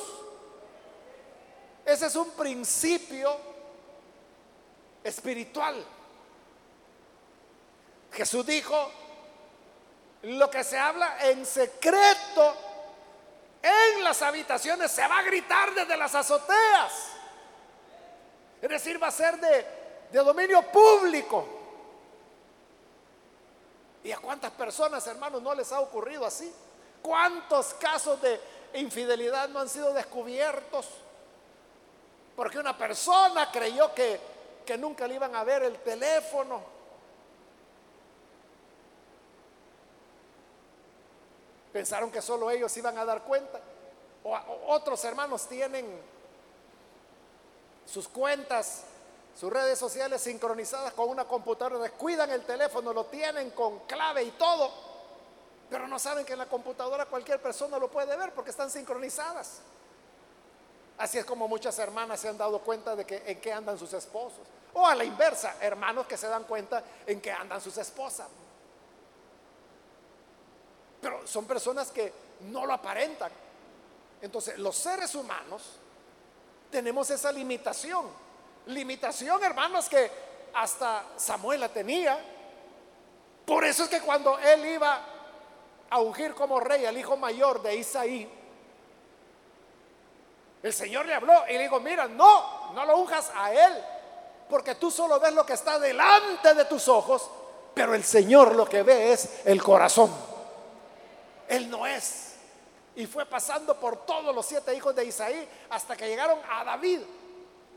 Ese 1.85 2.07
es 2.07 2.17
un 2.17 2.31
principio 2.31 3.58
espiritual. 5.09 5.85
Jesús 8.13 8.47
dijo, 8.47 8.91
lo 10.23 10.51
que 10.51 10.65
se 10.65 10.79
habla 10.79 11.29
en 11.29 11.45
secreto 11.45 12.55
en 13.63 14.05
las 14.05 14.23
habitaciones 14.23 14.91
se 14.91 15.07
va 15.07 15.19
a 15.19 15.23
gritar 15.23 15.75
desde 15.75 15.97
las 15.97 16.15
azoteas. 16.15 16.93
Es 18.61 18.69
decir, 18.69 19.03
va 19.03 19.09
a 19.09 19.13
ser 19.13 19.39
de, 19.39 19.67
de 20.11 20.19
dominio 20.19 20.63
público. 20.71 21.47
¿Y 24.03 24.13
a 24.13 24.19
cuántas 24.19 24.53
personas, 24.53 25.07
hermanos, 25.07 25.43
no 25.43 25.55
les 25.55 25.71
ha 25.73 25.81
ocurrido 25.81 26.25
así? 26.25 26.53
¿Cuántos 27.03 27.75
casos 27.75 28.21
de 28.23 28.41
infidelidad 28.75 29.49
no 29.49 29.61
han 29.61 29.69
sido 29.69 29.93
descubiertos? 29.93 30.87
Porque 32.35 32.59
una 32.59 32.77
persona 32.77 33.51
creyó 33.51 33.93
que, 33.95 34.21
que 34.69 34.77
nunca 34.77 35.09
le 35.09 35.15
iban 35.15 35.35
a 35.35 35.43
ver 35.45 35.63
el 35.63 35.79
teléfono. 35.79 36.61
Pensaron 41.73 42.13
que 42.13 42.21
solo 42.21 42.51
ellos 42.51 42.77
iban 42.77 42.99
a 42.99 43.07
dar 43.07 43.23
cuenta. 43.23 43.59
Otros 44.67 45.03
hermanos 45.07 45.49
tienen 45.49 45.87
sus 47.87 48.09
cuentas, 48.09 48.83
sus 49.41 49.51
redes 49.51 49.79
sociales 49.79 50.21
sincronizadas 50.21 50.93
con 50.93 51.09
una 51.09 51.25
computadora, 51.25 51.79
descuidan 51.79 52.31
el 52.31 52.45
teléfono, 52.45 52.93
lo 52.93 53.07
tienen 53.07 53.53
con 53.53 53.79
clave 53.87 54.25
y 54.25 54.33
todo 54.33 54.87
pero 55.71 55.87
no 55.87 55.99
saben 55.99 56.25
que 56.25 56.33
en 56.33 56.39
la 56.39 56.47
computadora 56.47 57.05
cualquier 57.05 57.43
persona 57.43 57.79
lo 57.79 57.91
puede 57.91 58.17
ver 58.17 58.33
porque 58.33 58.51
están 58.51 58.71
sincronizadas. 58.71 59.59
Así 60.97 61.19
es 61.19 61.27
como 61.27 61.47
muchas 61.47 61.79
hermanas 61.79 62.21
se 62.21 62.29
han 62.29 62.39
dado 62.39 62.59
cuenta 62.61 62.97
de 62.97 63.05
que 63.05 63.23
en 63.27 63.39
qué 63.39 63.53
andan 63.53 63.79
sus 63.79 63.93
esposos. 63.93 64.47
O 64.75 64.87
a 64.87 64.95
la 64.95 65.05
inversa, 65.05 65.57
hermanos 65.61 66.07
que 66.07 66.17
se 66.17 66.29
dan 66.29 66.45
cuenta 66.45 66.83
en 67.07 67.21
qué 67.21 67.33
andan 67.33 67.61
sus 67.61 67.77
esposas. 67.79 68.29
Pero 71.01 71.27
son 71.27 71.47
personas 71.47 71.91
que 71.91 72.13
no 72.41 72.67
lo 72.67 72.73
aparentan. 72.73 73.31
Entonces, 74.21 74.59
los 74.59 74.77
seres 74.77 75.15
humanos 75.15 75.63
tenemos 76.71 77.09
esa 77.11 77.33
limitación. 77.33 78.07
Limitación, 78.67 79.43
hermanos, 79.43 79.89
que 79.89 80.11
hasta 80.55 81.05
Samuel 81.17 81.61
la 81.61 81.69
tenía. 81.69 82.19
Por 83.47 83.65
eso 83.65 83.85
es 83.85 83.89
que 83.89 84.01
cuando 84.01 84.39
él 84.39 84.67
iba 84.67 85.01
a 85.91 86.01
ungir 86.01 86.35
como 86.35 86.61
rey 86.61 86.85
al 86.85 86.99
hijo 86.99 87.17
mayor 87.17 87.63
de 87.63 87.77
Isaí, 87.77 88.31
el 90.63 90.73
Señor 90.73 91.07
le 91.07 91.15
habló 91.15 91.45
y 91.49 91.53
le 91.53 91.63
dijo, 91.63 91.81
mira, 91.81 92.09
no, 92.09 92.73
no 92.73 92.85
lo 92.85 92.99
unjas 92.99 93.31
a 93.35 93.53
él, 93.53 93.85
porque 94.49 94.75
tú 94.75 94.91
solo 94.91 95.21
ves 95.21 95.33
lo 95.35 95.45
que 95.45 95.53
está 95.53 95.79
delante 95.79 96.55
de 96.55 96.65
tus 96.65 96.89
ojos, 96.89 97.29
pero 97.75 97.95
el 97.95 98.05
Señor 98.05 98.55
lo 98.55 98.67
que 98.69 98.83
ve 98.83 99.13
es 99.13 99.41
el 99.45 99.63
corazón. 99.63 100.11
Él 101.49 101.71
no 101.71 101.87
es. 101.87 102.35
Y 102.97 103.07
fue 103.07 103.27
pasando 103.27 103.79
por 103.79 104.05
todos 104.05 104.35
los 104.35 104.45
siete 104.45 104.75
hijos 104.75 104.95
de 104.95 105.05
Isaí 105.05 105.49
hasta 105.71 105.97
que 105.97 106.09
llegaron 106.09 106.39
a 106.51 106.65
David. 106.65 107.01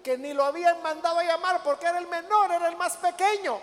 que 0.02 0.18
ni 0.18 0.34
lo 0.34 0.44
habían 0.44 0.82
mandado 0.82 1.20
a 1.20 1.24
llamar 1.24 1.62
porque 1.64 1.86
era 1.86 2.00
el 2.00 2.08
menor, 2.08 2.52
era 2.52 2.68
el 2.68 2.76
más 2.76 2.98
pequeño, 2.98 3.60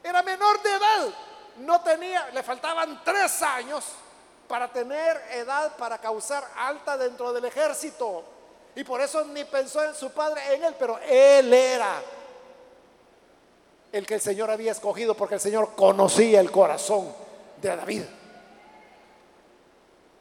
era 0.00 0.22
menor 0.22 0.62
de 0.62 0.70
edad, 0.70 1.08
no 1.56 1.80
tenía, 1.80 2.28
le 2.30 2.42
faltaban 2.44 3.02
tres 3.04 3.42
años 3.42 3.84
para 4.46 4.68
tener 4.68 5.16
edad 5.32 5.76
para 5.76 5.98
causar 5.98 6.44
alta 6.56 6.96
dentro 6.96 7.32
del 7.32 7.44
ejército. 7.44 8.24
Y 8.80 8.84
por 8.84 8.98
eso 9.02 9.22
ni 9.26 9.44
pensó 9.44 9.84
en 9.84 9.94
su 9.94 10.10
padre, 10.10 10.54
en 10.54 10.64
él, 10.64 10.74
pero 10.78 10.98
él 11.00 11.52
era 11.52 12.00
el 13.92 14.06
que 14.06 14.14
el 14.14 14.22
Señor 14.22 14.50
había 14.50 14.72
escogido 14.72 15.14
porque 15.14 15.34
el 15.34 15.40
Señor 15.42 15.74
conocía 15.76 16.40
el 16.40 16.50
corazón 16.50 17.12
de 17.60 17.76
David. 17.76 18.04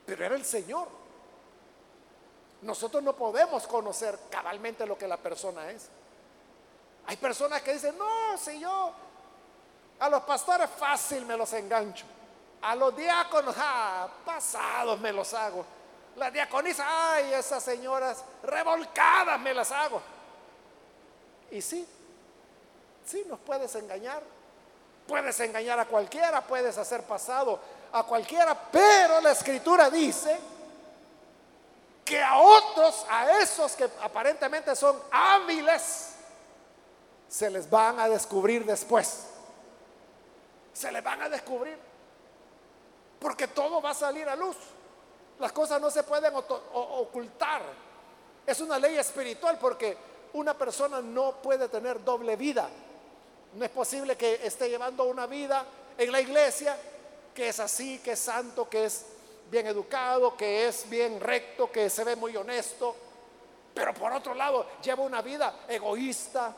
Pero 0.06 0.26
era 0.26 0.36
el 0.36 0.44
Señor. 0.44 0.90
Nosotros 2.64 3.02
no 3.02 3.16
podemos 3.16 3.66
conocer 3.66 4.20
cabalmente 4.30 4.86
lo 4.86 4.98
que 4.98 5.08
la 5.08 5.16
persona 5.16 5.72
es. 5.72 5.88
Hay 7.06 7.16
personas 7.16 7.62
que 7.62 7.72
dicen, 7.72 7.98
no, 7.98 8.38
si 8.38 8.60
yo 8.60 8.92
a 10.00 10.10
los 10.10 10.24
pastores 10.24 10.70
fácil 10.70 11.26
me 11.26 11.38
los 11.38 11.54
engancho. 11.54 12.06
A 12.62 12.76
los 12.76 12.94
diáconos, 12.94 13.56
ah, 13.58 14.10
pasados 14.26 15.00
me 15.00 15.14
los 15.14 15.34
hago. 15.34 15.79
Las 16.20 16.34
diaconisas, 16.34 16.86
ay, 16.86 17.34
esas 17.34 17.64
señoras 17.64 18.26
revolcadas 18.44 19.40
me 19.40 19.54
las 19.54 19.72
hago. 19.72 20.02
Y 21.50 21.62
sí, 21.62 21.88
sí, 23.06 23.24
nos 23.26 23.40
puedes 23.40 23.74
engañar. 23.76 24.22
Puedes 25.08 25.40
engañar 25.40 25.80
a 25.80 25.86
cualquiera, 25.86 26.42
puedes 26.42 26.78
hacer 26.78 27.04
pasado 27.04 27.58
a 27.94 28.04
cualquiera, 28.04 28.54
pero 28.70 29.22
la 29.22 29.32
escritura 29.32 29.90
dice 29.90 30.38
que 32.04 32.22
a 32.22 32.38
otros, 32.38 33.06
a 33.10 33.40
esos 33.40 33.72
que 33.78 33.90
aparentemente 34.02 34.76
son 34.76 35.02
hábiles, 35.12 36.16
se 37.30 37.50
les 37.50 37.70
van 37.70 37.98
a 37.98 38.10
descubrir 38.10 38.66
después. 38.66 39.26
Se 40.74 40.92
les 40.92 41.02
van 41.02 41.22
a 41.22 41.30
descubrir. 41.30 41.80
Porque 43.22 43.48
todo 43.48 43.82
va 43.82 43.92
a 43.92 43.96
salir 43.96 44.28
a 44.28 44.36
luz. 44.36 44.58
Las 45.40 45.52
cosas 45.52 45.82
no 45.82 45.90
se 45.90 46.04
pueden 46.04 46.34
ocultar. 46.36 47.62
Es 48.46 48.60
una 48.62 48.78
ley 48.78 48.98
espiritual 48.98 49.58
porque 49.60 49.98
una 50.34 50.54
persona 50.54 51.02
no 51.02 51.34
puede 51.42 51.70
tener 51.70 52.04
doble 52.04 52.36
vida. 52.36 52.70
No 53.54 53.66
es 53.66 53.72
posible 53.72 54.16
que 54.16 54.46
esté 54.46 54.70
llevando 54.70 55.06
una 55.06 55.26
vida 55.26 55.66
en 55.98 56.12
la 56.12 56.22
iglesia 56.22 56.78
que 57.34 57.50
es 57.50 57.60
así, 57.60 58.00
que 58.00 58.12
es 58.12 58.20
santo, 58.20 58.70
que 58.70 58.86
es 58.86 59.06
bien 59.50 59.68
educado, 59.68 60.36
que 60.36 60.68
es 60.68 60.90
bien 60.90 61.20
recto, 61.20 61.72
que 61.72 61.90
se 61.90 62.04
ve 62.04 62.16
muy 62.16 62.36
honesto, 62.36 62.96
pero 63.74 63.94
por 63.94 64.12
otro 64.12 64.34
lado 64.34 64.66
lleva 64.84 65.04
una 65.04 65.22
vida 65.22 65.62
egoísta, 65.68 66.54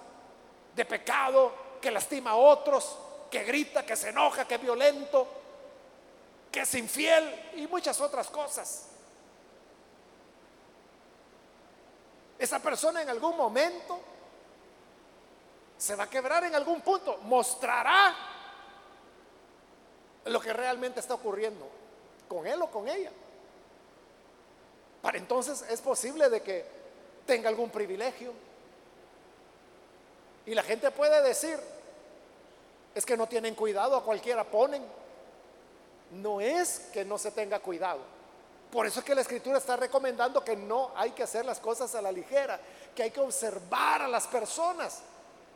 de 0.76 0.86
pecado, 0.86 1.52
que 1.80 1.92
lastima 1.92 2.32
a 2.32 2.36
otros, 2.36 2.98
que 3.30 3.44
grita, 3.44 3.86
que 3.86 3.96
se 3.96 4.10
enoja, 4.10 4.48
que 4.48 4.56
es 4.56 4.62
violento, 4.62 5.28
que 6.52 6.62
es 6.62 6.76
infiel 6.76 7.52
y 7.56 7.68
muchas 7.68 8.00
otras 8.02 8.30
cosas. 8.30 8.88
Esa 12.38 12.60
persona 12.60 13.02
en 13.02 13.10
algún 13.10 13.38
momento 13.38 14.00
se 15.78 15.96
va 15.96 16.04
a 16.04 16.10
quebrar 16.10 16.44
en 16.44 16.54
algún 16.54 16.82
punto, 16.82 17.18
mostrará 17.24 18.16
lo 20.26 20.40
que 20.40 20.54
realmente 20.54 21.00
está 21.00 21.14
ocurriendo 21.14 21.68
con 22.28 22.46
él 22.46 22.62
o 22.62 22.70
con 22.70 22.88
ella. 22.88 23.12
Para 25.02 25.18
entonces 25.18 25.64
es 25.70 25.82
posible 25.82 26.30
de 26.30 26.42
que 26.42 26.66
tenga 27.26 27.50
algún 27.50 27.70
privilegio. 27.70 28.34
Y 30.46 30.54
la 30.54 30.64
gente 30.64 30.92
puede 30.92 31.22
decir, 31.22 31.60
es 32.94 33.06
que 33.06 33.18
no 33.18 33.28
tienen 33.28 33.56
cuidado, 33.56 33.96
a 33.96 34.04
cualquiera 34.04 34.44
ponen. 34.44 34.84
No 36.12 36.42
es 36.42 36.80
que 36.94 37.06
no 37.06 37.18
se 37.18 37.32
tenga 37.32 37.60
cuidado. 37.60 38.00
Por 38.72 38.86
eso 38.86 39.00
es 39.00 39.06
que 39.06 39.16
la 39.16 39.22
escritura 39.22 39.58
está 39.58 39.76
recomendando 39.76 40.44
que 40.44 40.56
no 40.56 40.92
hay 40.96 41.12
que 41.12 41.24
hacer 41.24 41.46
las 41.46 41.60
cosas 41.60 41.94
a 41.96 42.02
la 42.02 42.12
ligera, 42.12 42.60
que 42.96 43.04
hay 43.04 43.12
que 43.12 43.20
observar 43.20 44.02
a 44.02 44.08
las 44.08 44.28
personas. 44.28 45.00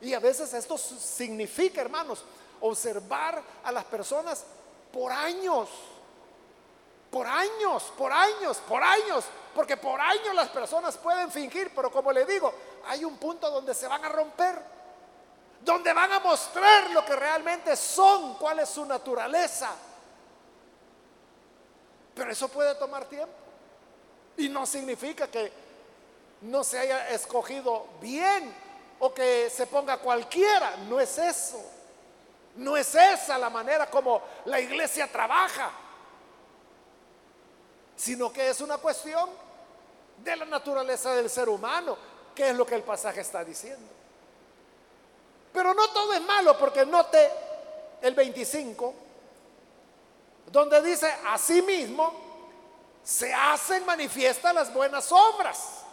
Y 0.01 0.13
a 0.13 0.19
veces 0.19 0.53
esto 0.53 0.77
significa, 0.77 1.81
hermanos, 1.81 2.23
observar 2.59 3.41
a 3.63 3.71
las 3.71 3.85
personas 3.85 4.43
por 4.91 5.11
años, 5.11 5.69
por 7.09 7.25
años, 7.25 7.93
por 7.97 8.11
años, 8.11 8.57
por 8.67 8.83
años, 8.83 9.25
porque 9.53 9.77
por 9.77 9.99
años 10.01 10.35
las 10.35 10.49
personas 10.49 10.97
pueden 10.97 11.31
fingir, 11.31 11.71
pero 11.73 11.89
como 11.89 12.11
le 12.11 12.25
digo, 12.25 12.53
hay 12.87 13.05
un 13.05 13.17
punto 13.17 13.49
donde 13.49 13.73
se 13.73 13.87
van 13.87 14.03
a 14.03 14.09
romper, 14.09 14.61
donde 15.61 15.93
van 15.93 16.11
a 16.11 16.19
mostrar 16.19 16.91
lo 16.91 17.05
que 17.05 17.15
realmente 17.15 17.75
son, 17.77 18.35
cuál 18.35 18.59
es 18.59 18.69
su 18.69 18.85
naturaleza. 18.85 19.69
Pero 22.15 22.31
eso 22.31 22.47
puede 22.47 22.73
tomar 22.75 23.05
tiempo. 23.05 23.33
Y 24.37 24.49
no 24.49 24.65
significa 24.65 25.27
que 25.27 25.51
no 26.41 26.63
se 26.63 26.79
haya 26.79 27.09
escogido 27.09 27.87
bien 28.01 28.53
o 28.99 29.13
que 29.13 29.49
se 29.49 29.67
ponga 29.67 29.97
cualquiera. 29.97 30.77
No 30.87 30.99
es 30.99 31.17
eso. 31.17 31.61
No 32.55 32.77
es 32.77 32.95
esa 32.95 33.37
la 33.37 33.49
manera 33.49 33.89
como 33.89 34.21
la 34.45 34.59
iglesia 34.61 35.11
trabaja, 35.11 35.71
sino 37.97 38.31
que 38.31 38.49
es 38.49 38.61
una 38.61 38.77
cuestión 38.77 39.29
de 40.23 40.35
la 40.37 40.45
naturaleza 40.45 41.13
del 41.13 41.29
ser 41.29 41.49
humano, 41.49 41.97
que 42.33 42.49
es 42.49 42.55
lo 42.55 42.65
que 42.65 42.75
el 42.75 42.83
pasaje 42.83 43.19
está 43.19 43.43
diciendo. 43.43 43.91
Pero 45.51 45.73
no 45.73 45.89
todo 45.89 46.13
es 46.13 46.21
malo, 46.21 46.57
porque 46.57 46.85
note 46.85 47.29
el 48.01 48.13
25, 48.13 48.93
donde 50.51 50.81
dice, 50.81 51.11
asimismo, 51.27 52.13
se 53.03 53.33
hacen 53.33 53.85
manifiestas 53.85 54.53
las 54.53 54.73
buenas 54.73 55.11
obras. 55.11 55.83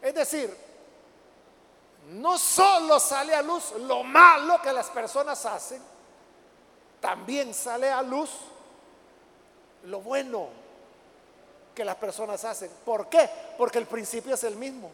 Es 0.00 0.14
decir, 0.14 0.56
no 2.08 2.38
solo 2.38 2.98
sale 2.98 3.34
a 3.34 3.42
luz 3.42 3.72
lo 3.72 4.02
malo 4.02 4.60
que 4.62 4.72
las 4.72 4.88
personas 4.90 5.44
hacen, 5.44 5.82
también 7.00 7.52
sale 7.54 7.90
a 7.90 8.02
luz 8.02 8.30
lo 9.84 10.00
bueno 10.00 10.48
que 11.74 11.84
las 11.84 11.96
personas 11.96 12.44
hacen. 12.44 12.70
¿Por 12.84 13.08
qué? 13.08 13.28
Porque 13.56 13.78
el 13.78 13.86
principio 13.86 14.34
es 14.34 14.44
el 14.44 14.56
mismo. 14.56 14.90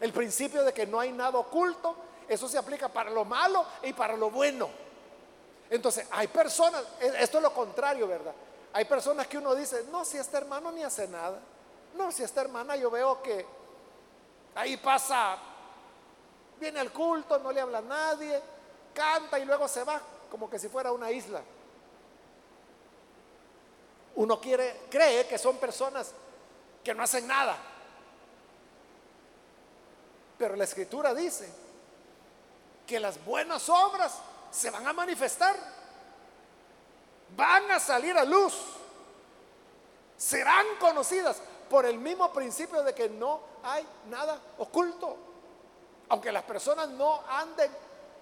El 0.00 0.12
principio 0.12 0.62
de 0.64 0.72
que 0.72 0.86
no 0.86 1.00
hay 1.00 1.12
nada 1.12 1.38
oculto, 1.38 1.96
eso 2.28 2.48
se 2.48 2.58
aplica 2.58 2.88
para 2.88 3.10
lo 3.10 3.24
malo 3.24 3.64
y 3.82 3.92
para 3.92 4.16
lo 4.16 4.30
bueno. 4.30 4.68
Entonces, 5.70 6.06
hay 6.10 6.28
personas, 6.28 6.82
esto 7.00 7.38
es 7.38 7.42
lo 7.42 7.52
contrario, 7.52 8.06
¿verdad? 8.06 8.34
Hay 8.72 8.84
personas 8.84 9.26
que 9.26 9.38
uno 9.38 9.54
dice, 9.54 9.84
no, 9.90 10.04
si 10.04 10.18
este 10.18 10.36
hermano 10.36 10.70
ni 10.70 10.82
hace 10.82 11.08
nada. 11.08 11.38
No, 11.94 12.12
si 12.12 12.22
esta 12.22 12.42
hermana 12.42 12.76
yo 12.76 12.90
veo 12.90 13.22
que 13.22 13.46
ahí 14.54 14.76
pasa 14.76 15.38
Viene 16.58 16.80
al 16.80 16.90
culto, 16.90 17.38
no 17.38 17.52
le 17.52 17.60
habla 17.60 17.80
nadie, 17.80 18.40
canta 18.94 19.38
y 19.38 19.44
luego 19.44 19.68
se 19.68 19.84
va, 19.84 20.00
como 20.30 20.48
que 20.48 20.58
si 20.58 20.68
fuera 20.68 20.90
una 20.90 21.10
isla. 21.10 21.42
Uno 24.14 24.40
quiere, 24.40 24.84
cree 24.90 25.26
que 25.26 25.36
son 25.36 25.58
personas 25.58 26.12
que 26.82 26.94
no 26.94 27.02
hacen 27.02 27.26
nada. 27.26 27.58
Pero 30.38 30.56
la 30.56 30.64
escritura 30.64 31.14
dice 31.14 31.48
que 32.86 32.98
las 32.98 33.22
buenas 33.24 33.68
obras 33.68 34.18
se 34.56 34.70
van 34.70 34.86
a 34.86 34.92
manifestar, 34.94 35.54
van 37.36 37.70
a 37.70 37.78
salir 37.78 38.16
a 38.16 38.24
luz, 38.24 38.54
serán 40.16 40.64
conocidas 40.80 41.42
por 41.68 41.84
el 41.84 41.98
mismo 41.98 42.32
principio 42.32 42.82
de 42.82 42.94
que 42.94 43.10
no 43.10 43.40
hay 43.62 43.86
nada 44.08 44.40
oculto. 44.56 45.14
Aunque 46.08 46.32
las 46.32 46.44
personas 46.44 46.88
no 46.88 47.22
anden 47.28 47.70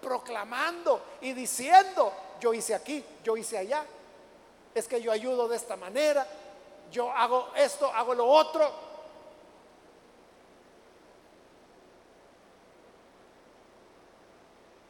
proclamando 0.03 1.01
y 1.20 1.35
diciendo, 1.35 2.12
yo 2.40 2.53
hice 2.53 2.75
aquí, 2.75 3.05
yo 3.23 3.37
hice 3.37 3.57
allá, 3.57 3.85
es 4.75 4.88
que 4.88 5.01
yo 5.01 5.12
ayudo 5.12 5.47
de 5.47 5.55
esta 5.55 5.77
manera, 5.77 6.27
yo 6.90 7.12
hago 7.12 7.53
esto, 7.55 7.87
hago 7.92 8.12
lo 8.12 8.27
otro. 8.27 8.73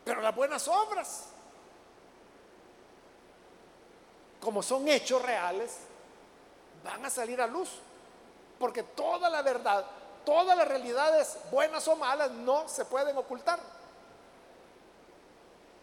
Pero 0.06 0.22
las 0.22 0.34
buenas 0.34 0.66
obras, 0.68 1.33
como 4.44 4.62
son 4.62 4.86
hechos 4.88 5.20
reales, 5.22 5.78
van 6.84 7.04
a 7.04 7.10
salir 7.10 7.40
a 7.40 7.46
luz. 7.46 7.70
Porque 8.58 8.84
toda 8.84 9.28
la 9.28 9.42
verdad 9.42 9.84
todas 10.24 10.56
las 10.56 10.66
realidades, 10.66 11.36
buenas 11.50 11.86
o 11.88 11.96
malas, 11.96 12.30
no 12.30 12.68
se 12.68 12.84
pueden 12.84 13.16
ocultar. 13.16 13.58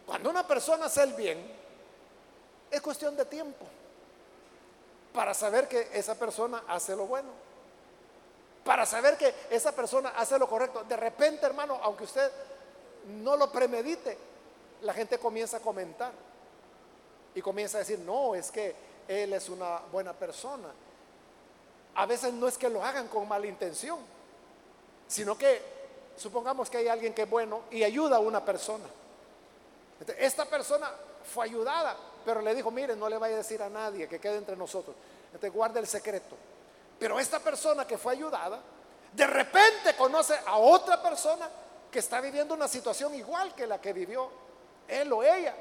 Cuando 0.06 0.30
una 0.30 0.46
persona 0.48 0.86
hace 0.86 1.04
el 1.04 1.14
bien, 1.14 1.40
es 2.70 2.82
cuestión 2.82 3.16
de 3.16 3.26
tiempo 3.26 3.66
para 5.14 5.34
saber 5.34 5.68
que 5.68 5.90
esa 5.94 6.16
persona 6.16 6.64
hace 6.68 6.96
lo 6.96 7.06
bueno. 7.06 7.30
para 8.64 8.86
saber 8.86 9.18
que 9.18 9.34
esa 9.50 9.72
persona 9.72 10.10
hace 10.16 10.38
lo 10.38 10.48
correcto. 10.48 10.84
De 10.84 10.96
repente, 10.96 11.48
hermano, 11.48 11.80
aunque 11.82 12.04
usted 12.04 12.32
no 13.08 13.36
lo 13.36 13.52
premedite, 13.52 14.16
la 14.82 14.94
gente 14.94 15.18
comienza 15.18 15.58
a 15.58 15.62
comentar 15.62 16.12
y 17.36 17.42
comienza 17.42 17.78
a 17.78 17.80
decir, 17.80 18.00
no, 18.00 18.36
es 18.36 18.52
que 18.52 18.76
él 19.08 19.34
es 19.34 19.50
una 19.50 19.80
buena 19.92 20.14
persona. 20.14 20.68
A 21.96 22.06
veces 22.06 22.34
no 22.34 22.48
es 22.48 22.58
que 22.58 22.70
lo 22.70 22.84
hagan 22.84 23.08
con 23.08 23.28
mala 23.28 23.48
intención, 23.48 24.00
sino 25.08 25.38
que 25.38 25.62
supongamos 26.18 26.70
que 26.70 26.78
hay 26.78 26.88
alguien 26.88 27.14
que 27.14 27.24
es 27.24 27.30
bueno 27.30 27.62
y 27.72 27.84
ayuda 27.84 28.18
a 28.18 28.20
una 28.20 28.44
persona. 28.44 28.86
Esta 30.18 30.46
persona 30.46 30.90
fue 31.24 31.46
ayudada, 31.46 31.96
pero 32.26 32.42
le 32.42 32.56
dijo, 32.56 32.72
mire, 32.72 32.96
no 32.96 33.10
le 33.10 33.18
vaya 33.18 33.36
a 33.36 33.40
decir 33.40 33.62
a 33.62 33.70
nadie 33.70 34.08
que 34.08 34.20
quede 34.20 34.38
entre 34.38 34.56
nosotros. 34.56 34.96
Entonces 35.28 35.54
guarde 35.54 35.80
el 35.80 35.88
secreto. 35.88 36.36
Pero 36.98 37.20
esta 37.20 37.40
persona 37.40 37.86
que 37.86 37.98
fue 37.98 38.14
ayudada, 38.14 38.60
de 39.12 39.28
repente 39.28 39.96
conoce 39.98 40.36
a 40.46 40.58
otra 40.58 41.02
persona 41.02 41.50
que 41.92 42.00
está 42.00 42.22
viviendo 42.22 42.54
una 42.54 42.68
situación 42.68 43.14
igual 43.16 43.54
que 43.54 43.68
la 43.68 43.82
que 43.82 43.92
vivió 43.92 44.30
él 44.88 45.12
o 45.12 45.24
ella. 45.24 45.56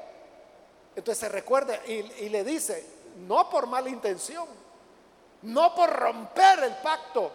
Entonces 0.95 1.19
se 1.19 1.29
recuerda 1.29 1.85
y, 1.85 2.29
le 2.29 2.43
dice, 2.43 2.85
no 3.27 3.49
por 3.49 3.67
mala 3.67 3.89
intención, 3.89 4.47
no 5.43 5.73
por 5.73 5.89
romper 5.89 6.59
el 6.63 6.75
pacto 6.77 7.31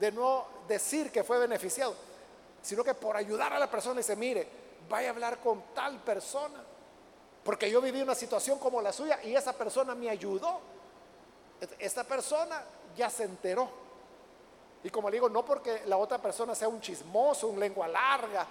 de 0.00 0.10
no 0.12 0.46
decir 0.66 1.12
que 1.12 1.22
fue 1.22 1.38
beneficiado, 1.38 1.94
sino 2.62 2.82
que 2.82 2.94
por 2.94 3.16
ayudar 3.16 3.52
a 3.52 3.58
la 3.58 3.70
persona 3.70 3.94
y 3.94 3.98
dice, 3.98 4.16
mire, 4.16 4.48
vaya 4.88 5.08
a 5.08 5.10
hablar 5.12 5.38
con 5.40 5.62
tal 5.74 6.00
persona, 6.00 6.62
porque 7.44 7.70
yo 7.70 7.80
viví 7.80 8.02
una 8.02 8.14
situación 8.14 8.58
como 8.58 8.80
la 8.80 8.92
suya 8.92 9.20
y 9.22 9.34
esa 9.34 9.52
persona 9.52 9.94
me 9.94 10.10
ayudó. 10.10 10.60
Esta 11.78 12.04
persona 12.04 12.62
ya 12.96 13.08
se 13.08 13.24
enteró. 13.24 13.68
Y 14.82 14.90
como 14.90 15.08
le 15.10 15.16
digo, 15.16 15.28
no 15.28 15.44
porque 15.44 15.82
la 15.86 15.96
otra 15.96 16.18
persona 16.18 16.54
sea 16.54 16.68
un 16.68 16.80
chismoso, 16.80 17.48
un 17.48 17.60
lengua 17.60 17.86
larga, 17.86 18.46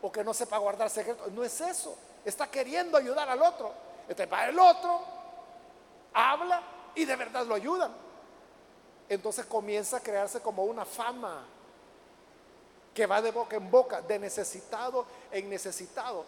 o 0.00 0.12
que 0.12 0.22
no 0.22 0.32
sepa 0.32 0.58
guardar 0.58 0.90
secretos, 0.90 1.30
no 1.32 1.42
es 1.44 1.60
eso. 1.60 1.96
Está 2.24 2.50
queriendo 2.50 2.96
ayudar 2.98 3.28
al 3.28 3.42
otro. 3.42 3.72
Entonces 4.02 4.26
para 4.26 4.48
el 4.48 4.58
otro, 4.58 5.00
habla 6.12 6.62
y 6.94 7.04
de 7.04 7.16
verdad 7.16 7.46
lo 7.46 7.54
ayudan. 7.54 7.92
Entonces 9.08 9.46
comienza 9.46 9.98
a 9.98 10.00
crearse 10.00 10.40
como 10.40 10.64
una 10.64 10.84
fama 10.84 11.44
que 12.94 13.06
va 13.06 13.22
de 13.22 13.30
boca 13.30 13.56
en 13.56 13.70
boca, 13.70 14.02
de 14.02 14.18
necesitado 14.18 15.06
en 15.30 15.48
necesitado. 15.48 16.24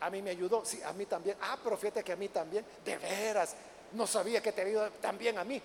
A 0.00 0.10
mí 0.10 0.20
me 0.20 0.30
ayudó, 0.30 0.64
sí, 0.64 0.82
a 0.82 0.92
mí 0.92 1.06
también. 1.06 1.36
Ah, 1.40 1.56
pero 1.62 1.76
fíjate 1.76 2.02
que 2.02 2.12
a 2.12 2.16
mí 2.16 2.28
también, 2.28 2.64
de 2.84 2.98
veras, 2.98 3.54
no 3.92 4.06
sabía 4.06 4.42
que 4.42 4.52
te 4.52 4.62
ayudó 4.62 4.90
también 5.00 5.38
a 5.38 5.44
mí. 5.44 5.62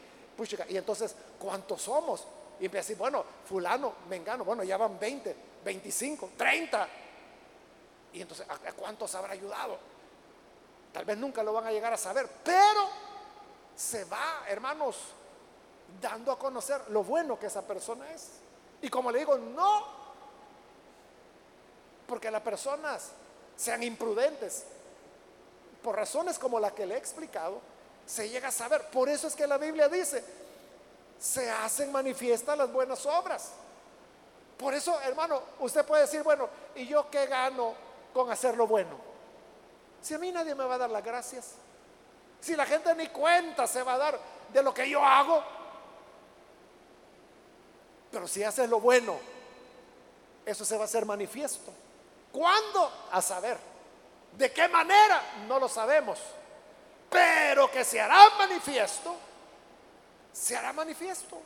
y 0.69 0.77
entonces, 0.77 1.15
¿cuántos 1.39 1.82
somos? 1.82 2.25
Y 2.60 2.65
empieza 2.65 2.86
a 2.86 2.86
decir, 2.86 2.97
bueno, 2.97 3.23
fulano, 3.45 3.93
mengano, 4.10 4.43
bueno, 4.43 4.63
ya 4.63 4.77
van 4.77 4.99
20, 4.99 5.36
25, 5.65 6.32
30. 6.38 6.88
Y 8.17 8.21
entonces, 8.23 8.47
¿a 8.49 8.71
cuántos 8.73 9.13
habrá 9.13 9.34
ayudado? 9.34 9.77
Tal 10.91 11.06
vez 11.06 11.15
nunca 11.19 11.43
lo 11.43 11.53
van 11.53 11.67
a 11.67 11.71
llegar 11.71 11.93
a 11.93 11.97
saber, 11.97 12.27
pero 12.43 12.89
se 13.75 14.06
va, 14.06 14.43
hermanos, 14.47 14.97
dando 16.01 16.32
a 16.32 16.39
conocer 16.39 16.82
lo 16.89 17.03
bueno 17.03 17.38
que 17.38 17.45
esa 17.45 17.62
persona 17.62 18.12
es. 18.12 18.30
Y 18.82 18.89
como 18.89 19.12
le 19.12 19.19
digo, 19.19 19.38
no 19.38 19.86
porque 22.08 22.32
las 22.32 22.41
personas 22.41 23.12
sean 23.56 23.84
imprudentes, 23.84 24.63
por 25.84 25.95
razones 25.95 26.39
como 26.39 26.60
la 26.60 26.71
que 26.71 26.88
le 26.88 26.95
he 26.95 26.97
explicado, 26.97 27.62
se 28.08 28.30
llega 28.30 28.47
a 28.47 28.51
saber. 28.51 28.88
Por 28.88 29.10
eso 29.10 29.27
es 29.27 29.36
que 29.36 29.45
la 29.45 29.60
Biblia 29.60 29.89
dice, 29.89 30.23
se 31.19 31.51
hacen 31.51 31.91
manifiestas 31.91 32.58
las 32.58 32.73
buenas 32.73 33.06
obras. 33.06 33.51
Por 34.58 34.73
eso, 34.73 34.99
hermano, 35.01 35.39
usted 35.60 35.86
puede 35.86 36.01
decir, 36.01 36.23
bueno, 36.23 36.49
¿y 36.73 36.88
yo 36.88 37.12
qué 37.12 37.27
gano 37.27 37.86
con 38.17 38.32
hacer 38.32 38.58
lo 38.58 38.67
bueno? 38.67 38.97
Si 40.01 40.13
a 40.13 40.17
mí 40.17 40.32
nadie 40.32 40.56
me 40.56 40.63
va 40.63 40.75
a 40.75 40.77
dar 40.80 40.89
las 40.89 41.03
gracias, 41.03 41.53
si 42.39 42.56
la 42.56 42.65
gente 42.65 42.93
ni 42.95 43.08
cuenta 43.08 43.67
se 43.67 43.84
va 43.84 43.93
a 43.93 43.97
dar 43.97 44.19
de 44.51 44.63
lo 44.63 44.73
que 44.73 44.89
yo 44.89 45.03
hago, 45.03 45.43
pero 48.12 48.27
si 48.27 48.43
haces 48.43 48.69
lo 48.69 48.80
bueno, 48.80 49.17
eso 50.45 50.65
se 50.65 50.75
va 50.75 50.84
a 50.84 50.86
hacer 50.86 51.06
manifiesto. 51.06 51.71
¿Cuándo? 52.32 52.91
A 53.12 53.21
saber. 53.21 53.58
¿De 54.38 54.51
qué 54.51 54.67
manera? 54.67 55.21
No 55.47 55.60
lo 55.60 55.67
sabemos. 55.67 56.19
Pero 57.10 57.69
que 57.69 57.84
se 57.84 57.99
hará 57.99 58.30
manifiesto, 58.38 59.15
se 60.32 60.56
hará 60.56 60.73
manifiesto. 60.73 61.39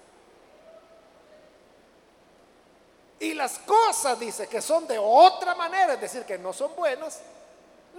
Y 3.22 3.36
las 3.36 3.60
cosas, 3.60 4.20
dice, 4.20 4.48
que 4.48 4.64
son 4.64 4.88
de 4.88 4.98
otra 4.98 5.54
manera, 5.54 5.94
es 5.94 6.02
decir, 6.02 6.26
que 6.26 6.40
no 6.40 6.52
son 6.52 6.76
buenas, 6.76 7.20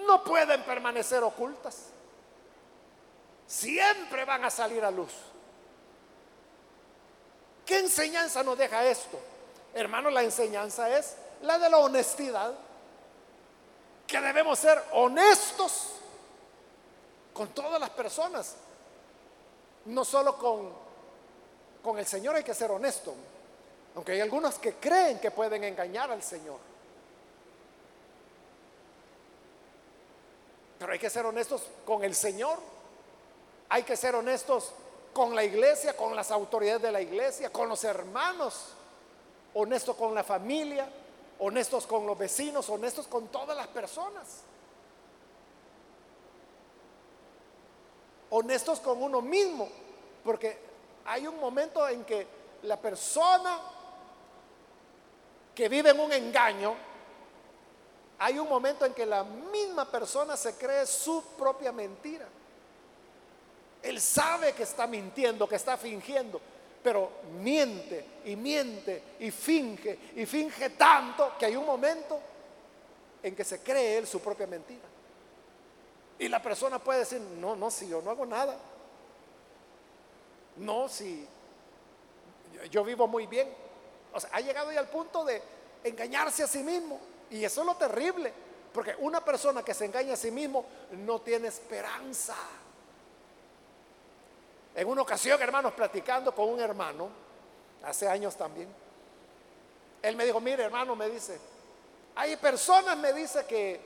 no 0.05 0.25
pueden 0.25 0.65
permanecer 0.65 1.23
ocultas. 1.23 1.77
Siempre 3.47 4.25
van 4.25 4.45
a 4.45 4.51
salir 4.51 4.85
a 4.85 4.91
luz. 4.91 5.13
¿Qué 7.65 7.79
enseñanza 7.79 8.43
nos 8.43 8.59
deja 8.59 8.85
esto? 8.85 9.17
Hermano, 9.73 10.11
la 10.11 10.25
enseñanza 10.25 10.91
es 10.99 11.15
la 11.43 11.57
de 11.57 11.71
la 11.71 11.79
honestidad 11.79 12.53
que 14.09 14.21
debemos 14.21 14.59
ser 14.59 14.83
honestos 14.91 15.91
con 17.33 17.47
todas 17.51 17.79
las 17.79 17.91
personas. 17.91 18.57
No 19.85 20.05
solo 20.05 20.37
con, 20.37 20.69
con 21.81 21.97
el 22.01 22.07
Señor 22.07 22.35
hay 22.35 22.43
que 22.43 22.55
ser 22.55 22.73
honesto, 22.73 23.15
aunque 23.95 24.13
hay 24.13 24.21
algunos 24.21 24.59
que 24.59 24.75
creen 24.75 25.19
que 25.19 25.31
pueden 25.31 25.65
engañar 25.65 26.11
al 26.11 26.23
Señor. 26.23 26.59
Pero 30.79 30.93
hay 30.93 30.99
que 30.99 31.11
ser 31.11 31.27
honestos 31.27 31.63
con 31.85 32.03
el 32.03 32.15
Señor, 32.15 32.59
hay 33.69 33.83
que 33.83 33.97
ser 33.97 34.15
honestos 34.15 34.73
con 35.13 35.35
la 35.35 35.45
iglesia, 35.45 35.97
con 35.97 36.17
las 36.17 36.31
autoridades 36.31 36.83
de 36.83 36.93
la 36.93 37.01
iglesia, 37.01 37.51
con 37.51 37.69
los 37.69 37.85
hermanos, 37.85 38.69
honestos 39.55 39.95
con 39.97 40.15
la 40.15 40.25
familia, 40.25 40.89
honestos 41.39 41.87
con 41.87 42.07
los 42.07 42.17
vecinos, 42.19 42.69
honestos 42.71 43.07
con 43.07 43.29
todas 43.29 43.57
las 43.57 43.67
personas. 43.69 44.41
Honestos 48.31 48.81
con 48.81 49.03
uno 49.03 49.21
mismo, 49.21 49.69
porque 50.25 50.59
hay 51.05 51.27
un 51.27 51.39
momento 51.39 51.87
en 51.87 52.05
que 52.05 52.27
la 52.63 52.79
persona 52.79 53.61
que 55.55 55.69
vive 55.69 55.91
en 55.91 56.01
un 56.01 56.13
engaño, 56.13 56.75
hay 58.19 58.39
un 58.39 58.49
momento 58.49 58.85
en 58.85 58.95
que 58.95 59.05
la 59.05 59.25
misma 59.25 59.91
persona 59.91 60.37
se 60.37 60.55
cree 60.55 60.87
su 60.87 61.23
propia 61.37 61.73
mentira. 61.73 62.27
Él 63.83 64.01
sabe 64.01 64.53
que 64.53 64.63
está 64.63 64.87
mintiendo, 64.87 65.49
que 65.49 65.57
está 65.57 65.77
fingiendo, 65.77 66.41
pero 66.83 67.11
miente 67.41 68.05
y 68.25 68.37
miente 68.37 69.03
y 69.19 69.31
finge 69.31 69.99
y 70.15 70.25
finge 70.25 70.71
tanto 70.71 71.33
que 71.39 71.47
hay 71.47 71.57
un 71.57 71.67
momento 71.67 72.21
en 73.23 73.35
que 73.35 73.45
se 73.45 73.61
cree 73.61 73.99
él 73.99 74.07
su 74.07 74.21
propia 74.21 74.47
mentira. 74.47 74.87
Y 76.19 76.29
la 76.29 76.41
persona 76.41 76.79
puede 76.79 77.01
decir, 77.01 77.21
no, 77.21 77.57
no, 77.57 77.71
si 77.71 77.89
yo 77.89 78.01
no 78.01 78.11
hago 78.11 78.25
nada. 78.25 78.57
No, 80.57 80.89
si 80.89 81.27
yo 82.71 82.85
vivo 82.85 83.09
muy 83.09 83.27
bien. 83.27 83.62
O 84.13 84.21
sea, 84.21 84.31
ha 84.33 84.41
llegado 84.41 84.73
ya 84.73 84.81
al 84.81 84.89
punto 84.89 85.25
de 85.25 85.43
engañarse 85.85 86.43
a 86.43 86.47
sí 86.47 86.63
mismo. 86.63 87.01
Y 87.31 87.45
eso 87.45 87.61
es 87.61 87.67
lo 87.67 87.75
terrible. 87.77 88.33
Porque 88.73 88.95
una 88.99 89.25
persona 89.25 89.63
que 89.63 89.75
se 89.75 89.85
engaña 89.85 90.15
a 90.15 90.17
sí 90.17 90.31
mismo 90.31 90.65
no 90.93 91.21
tiene 91.21 91.49
esperanza. 91.49 92.37
En 94.75 94.89
una 94.89 95.03
ocasión, 95.03 95.41
hermanos, 95.43 95.73
platicando 95.75 96.35
con 96.35 96.49
un 96.49 96.61
hermano, 96.61 97.09
hace 97.85 98.09
años 98.09 98.37
también, 98.37 98.69
él 100.01 100.17
me 100.17 100.25
dijo, 100.25 100.41
mire 100.41 100.65
hermano, 100.65 100.97
me 100.97 101.09
dice, 101.11 101.39
hay 102.15 102.37
personas, 102.37 102.97
me 102.97 103.13
dice, 103.13 103.45
que 103.45 103.81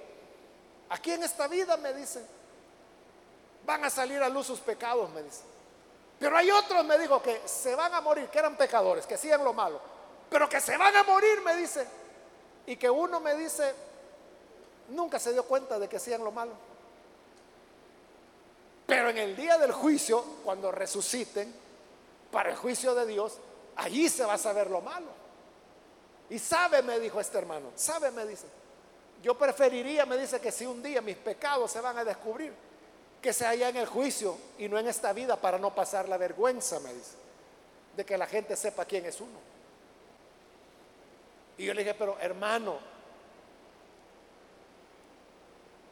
aquí 0.89 1.11
en 1.13 1.25
esta 1.25 1.49
vida, 1.49 1.77
me 1.77 1.93
dice, 1.93 2.25
van 3.65 3.85
a 3.85 3.91
salir 3.91 4.23
a 4.23 4.29
luz 4.29 4.47
sus 4.47 4.61
pecados, 4.61 5.11
me 5.11 5.23
dice. 5.23 5.43
Pero 6.21 6.37
hay 6.37 6.51
otros, 6.51 6.85
me 6.85 6.99
dijo, 6.99 7.21
que 7.21 7.43
se 7.47 7.75
van 7.75 7.93
a 7.93 8.01
morir, 8.01 8.29
que 8.29 8.39
eran 8.39 8.57
pecadores, 8.57 9.07
que 9.07 9.15
hacían 9.15 9.45
lo 9.45 9.53
malo, 9.53 9.81
pero 10.31 10.49
que 10.49 10.61
se 10.61 10.77
van 10.77 10.95
a 10.97 11.03
morir, 11.05 11.41
me 11.43 11.57
dice. 11.57 11.87
Y 12.67 12.77
que 12.77 12.91
uno 12.91 13.21
me 13.21 13.35
dice, 13.35 13.75
nunca 14.89 15.19
se 15.19 15.33
dio 15.33 15.45
cuenta 15.45 15.79
de 15.79 15.89
que 15.89 15.97
hacían 15.97 16.25
lo 16.25 16.33
malo. 16.33 16.53
Pero 18.87 19.11
en 19.11 19.19
el 19.19 19.37
día 19.37 19.59
del 19.59 19.73
juicio, 19.73 20.23
cuando 20.45 20.71
resuciten, 20.71 21.53
para 22.31 22.51
el 22.51 22.57
juicio 22.57 22.95
de 22.95 23.07
Dios, 23.07 23.39
allí 23.77 24.09
se 24.09 24.25
va 24.25 24.35
a 24.35 24.39
saber 24.39 24.71
lo 24.71 24.81
malo. 24.81 25.07
Y 26.29 26.39
sabe, 26.39 26.83
me 26.83 26.99
dijo 26.99 27.21
este 27.21 27.39
hermano, 27.39 27.71
sabe, 27.77 28.11
me 28.11 28.27
dice, 28.27 28.47
yo 29.23 29.37
preferiría, 29.37 30.07
me 30.07 30.17
dice, 30.17 30.41
que 30.41 30.53
si 30.53 30.67
un 30.67 30.83
día 30.83 31.01
mis 31.01 31.17
pecados 31.17 31.71
se 31.71 31.81
van 31.81 31.99
a 31.99 32.05
descubrir, 32.05 32.53
que 33.23 33.33
sea 33.33 33.51
allá 33.51 33.69
en 33.69 33.77
el 33.77 33.87
juicio 33.87 34.37
y 34.59 34.69
no 34.69 34.79
en 34.79 34.89
esta 34.89 35.13
vida 35.13 35.37
para 35.37 35.59
no 35.59 35.75
pasar 35.75 36.09
la 36.09 36.17
vergüenza, 36.17 36.81
me 36.81 36.93
dice, 36.93 37.17
de 37.97 38.05
que 38.05 38.19
la 38.19 38.27
gente 38.27 38.57
sepa 38.57 38.85
quién 38.85 39.07
es 39.07 39.21
uno. 39.21 39.56
Y 41.59 41.65
yo 41.65 41.75
le 41.75 41.83
dije, 41.83 41.95
pero 41.95 42.19
hermano, 42.21 42.79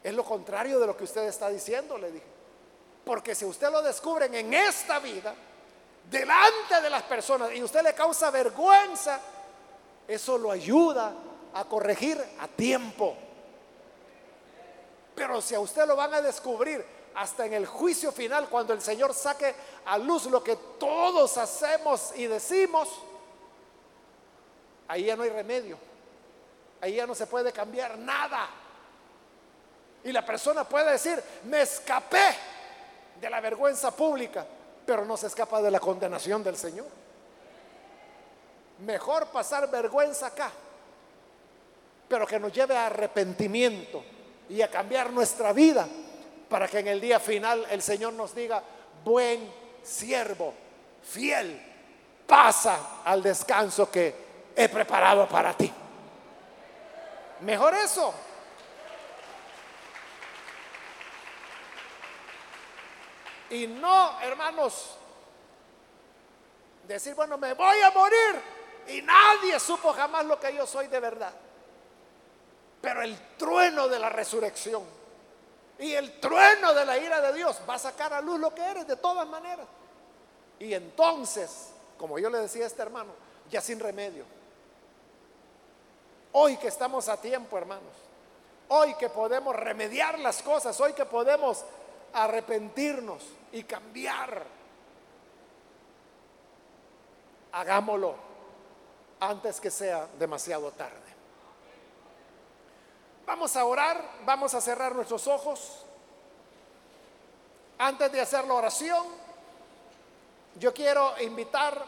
es 0.03 0.13
lo 0.13 0.23
contrario 0.23 0.79
de 0.79 0.87
lo 0.87 0.95
que 0.95 1.05
usted 1.05 1.23
está 1.23 1.49
diciendo, 1.49 1.97
le 1.97 2.11
dije. 2.11 2.25
Porque 3.03 3.33
si 3.33 3.45
usted 3.45 3.71
lo 3.71 3.81
descubren 3.81 4.33
en 4.35 4.53
esta 4.53 4.99
vida, 4.99 5.33
delante 6.09 6.81
de 6.81 6.89
las 6.89 7.03
personas, 7.03 7.51
y 7.53 7.63
usted 7.63 7.81
le 7.81 7.93
causa 7.93 8.29
vergüenza, 8.29 9.19
eso 10.07 10.37
lo 10.37 10.51
ayuda 10.51 11.13
a 11.53 11.65
corregir 11.65 12.23
a 12.39 12.47
tiempo. 12.47 13.15
Pero 15.15 15.41
si 15.41 15.55
a 15.55 15.59
usted 15.59 15.87
lo 15.87 15.95
van 15.95 16.13
a 16.13 16.21
descubrir 16.21 16.85
hasta 17.15 17.45
en 17.45 17.53
el 17.53 17.65
juicio 17.65 18.11
final, 18.11 18.49
cuando 18.49 18.73
el 18.73 18.81
Señor 18.81 19.13
saque 19.13 19.55
a 19.85 19.97
luz 19.97 20.25
lo 20.25 20.43
que 20.43 20.55
todos 20.77 21.37
hacemos 21.37 22.11
y 22.15 22.27
decimos, 22.27 22.89
ahí 24.87 25.05
ya 25.05 25.15
no 25.15 25.23
hay 25.23 25.29
remedio. 25.29 25.77
Ahí 26.81 26.95
ya 26.95 27.07
no 27.07 27.15
se 27.15 27.27
puede 27.27 27.51
cambiar 27.51 27.97
nada. 27.97 28.47
Y 30.03 30.11
la 30.11 30.25
persona 30.25 30.63
puede 30.63 30.91
decir, 30.91 31.21
me 31.45 31.61
escapé 31.61 32.35
de 33.19 33.29
la 33.29 33.41
vergüenza 33.41 33.95
pública, 33.95 34.45
pero 34.85 35.03
no 35.05 35.17
se 35.17 35.27
escapa 35.27 35.61
de 35.61 35.71
la 35.71 35.79
condenación 35.79 36.43
del 36.43 36.57
Señor. 36.57 36.85
Mejor 38.85 39.27
pasar 39.27 39.69
vergüenza 39.71 40.27
acá, 40.27 40.51
pero 42.07 42.27
que 42.27 42.39
nos 42.39 42.51
lleve 42.51 42.75
a 42.75 42.87
arrepentimiento 42.87 44.03
y 44.49 44.61
a 44.61 44.69
cambiar 44.69 45.11
nuestra 45.11 45.53
vida 45.53 45.87
para 46.49 46.67
que 46.67 46.79
en 46.79 46.87
el 46.87 47.01
día 47.01 47.19
final 47.19 47.65
el 47.71 47.81
Señor 47.81 48.13
nos 48.13 48.35
diga, 48.35 48.61
buen 49.03 49.51
siervo, 49.81 50.53
fiel, 51.01 51.59
pasa 52.27 53.01
al 53.03 53.23
descanso 53.23 53.89
que 53.89 54.24
he 54.55 54.69
preparado 54.69 55.27
para 55.27 55.53
ti. 55.53 55.71
Mejor 57.41 57.73
eso. 57.75 58.13
Y 63.49 63.67
no, 63.67 64.19
hermanos, 64.21 64.97
decir, 66.87 67.13
bueno, 67.13 67.37
me 67.37 67.53
voy 67.53 67.79
a 67.81 67.91
morir 67.91 68.41
y 68.87 69.01
nadie 69.01 69.59
supo 69.59 69.93
jamás 69.93 70.25
lo 70.25 70.39
que 70.39 70.53
yo 70.55 70.65
soy 70.65 70.87
de 70.87 70.99
verdad. 70.99 71.33
Pero 72.81 73.01
el 73.01 73.17
trueno 73.37 73.87
de 73.87 73.99
la 73.99 74.09
resurrección 74.09 74.83
y 75.77 75.93
el 75.93 76.19
trueno 76.19 76.73
de 76.73 76.85
la 76.85 76.97
ira 76.97 77.21
de 77.21 77.33
Dios 77.33 77.59
va 77.69 77.75
a 77.75 77.79
sacar 77.79 78.13
a 78.13 78.21
luz 78.21 78.39
lo 78.39 78.53
que 78.53 78.63
eres 78.63 78.87
de 78.87 78.95
todas 78.95 79.27
maneras. 79.27 79.67
Y 80.59 80.73
entonces, 80.73 81.71
como 81.97 82.17
yo 82.17 82.29
le 82.29 82.39
decía 82.39 82.63
a 82.63 82.67
este 82.67 82.81
hermano, 82.81 83.13
ya 83.49 83.61
sin 83.61 83.79
remedio. 83.79 84.34
Hoy 86.37 86.57
que 86.57 86.67
estamos 86.67 87.07
a 87.07 87.15
tiempo, 87.15 87.57
hermanos. 87.57 87.93
Hoy 88.67 88.93
que 88.95 89.07
podemos 89.07 89.55
remediar 89.55 90.19
las 90.19 90.43
cosas, 90.43 90.77
hoy 90.81 90.91
que 90.91 91.05
podemos 91.05 91.63
arrepentirnos 92.11 93.23
y 93.53 93.63
cambiar. 93.63 94.43
Hagámoslo 97.53 98.15
antes 99.21 99.61
que 99.61 99.71
sea 99.71 100.09
demasiado 100.19 100.73
tarde. 100.73 100.99
Vamos 103.25 103.55
a 103.55 103.63
orar, 103.63 104.03
vamos 104.25 104.53
a 104.55 104.59
cerrar 104.59 104.93
nuestros 104.93 105.27
ojos. 105.27 105.85
Antes 107.77 108.11
de 108.11 108.19
hacer 108.19 108.45
la 108.45 108.55
oración, 108.55 109.05
yo 110.55 110.73
quiero 110.73 111.17
invitar 111.21 111.81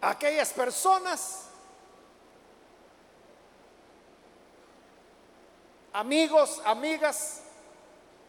a 0.00 0.10
aquellas 0.10 0.52
personas, 0.52 1.51
amigos, 5.92 6.60
amigas, 6.64 7.42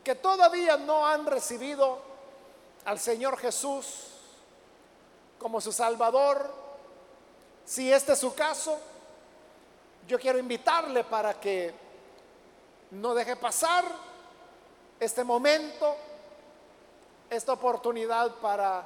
que 0.03 0.15
todavía 0.15 0.77
no 0.77 1.07
han 1.07 1.25
recibido 1.25 1.99
al 2.85 2.99
Señor 2.99 3.37
Jesús 3.37 4.09
como 5.39 5.61
su 5.61 5.71
Salvador. 5.71 6.53
Si 7.65 7.91
este 7.91 8.13
es 8.13 8.19
su 8.19 8.33
caso, 8.35 8.77
yo 10.07 10.19
quiero 10.19 10.37
invitarle 10.37 11.03
para 11.03 11.39
que 11.39 11.73
no 12.91 13.13
deje 13.13 13.35
pasar 13.35 13.85
este 14.99 15.23
momento, 15.23 15.95
esta 17.29 17.53
oportunidad 17.53 18.35
para 18.35 18.85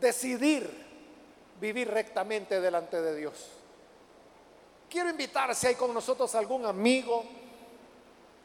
decidir 0.00 0.82
vivir 1.60 1.88
rectamente 1.88 2.60
delante 2.60 3.00
de 3.00 3.14
Dios. 3.14 3.61
Quiero 4.92 5.08
invitar 5.08 5.54
si 5.54 5.68
hay 5.68 5.74
con 5.74 5.94
nosotros 5.94 6.34
algún 6.34 6.66
amigo 6.66 7.24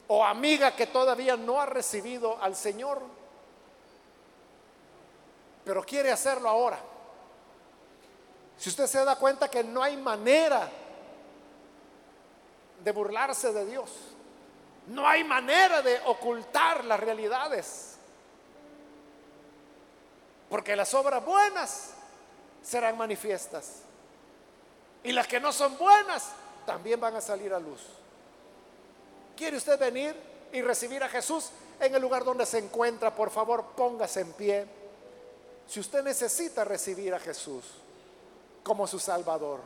o 0.08 0.24
amiga 0.24 0.74
que 0.74 0.88
todavía 0.88 1.36
no 1.36 1.60
ha 1.60 1.66
recibido 1.66 2.42
al 2.42 2.56
Señor, 2.56 3.02
pero 5.66 5.84
quiere 5.84 6.10
hacerlo 6.10 6.48
ahora. 6.48 6.80
Si 8.58 8.70
usted 8.70 8.88
se 8.88 9.04
da 9.04 9.18
cuenta 9.18 9.52
que 9.52 9.62
no 9.62 9.84
hay 9.84 9.98
manera 9.98 10.72
de 12.82 12.92
burlarse 12.94 13.52
de 13.52 13.66
Dios. 13.66 13.92
No 14.88 15.06
hay 15.06 15.26
manera 15.26 15.82
de 15.82 16.00
ocultar 16.06 16.86
las 16.86 16.98
realidades. 16.98 17.98
Porque 20.50 20.78
las 20.78 20.94
obras 20.94 21.26
buenas 21.26 21.92
serán 22.64 22.98
manifiestas. 22.98 23.82
Y 25.08 25.14
las 25.14 25.26
que 25.26 25.40
no 25.40 25.52
son 25.52 25.78
buenas 25.78 26.32
también 26.66 27.00
van 27.00 27.16
a 27.16 27.22
salir 27.22 27.54
a 27.54 27.60
luz. 27.60 27.82
¿Quiere 29.36 29.58
usted 29.58 29.80
venir 29.80 30.16
y 30.52 30.62
recibir 30.62 31.02
a 31.02 31.10
Jesús 31.10 31.50
en 31.80 31.96
el 31.96 32.02
lugar 32.02 32.24
donde 32.24 32.46
se 32.46 32.60
encuentra? 32.60 33.16
Por 33.16 33.32
favor, 33.32 33.64
póngase 33.76 34.22
en 34.22 34.34
pie. 34.34 34.68
Si 35.66 35.80
usted 35.80 36.04
necesita 36.04 36.64
recibir 36.66 37.14
a 37.14 37.20
Jesús 37.20 37.64
como 38.64 38.86
su 38.86 39.00
Salvador 39.00 39.62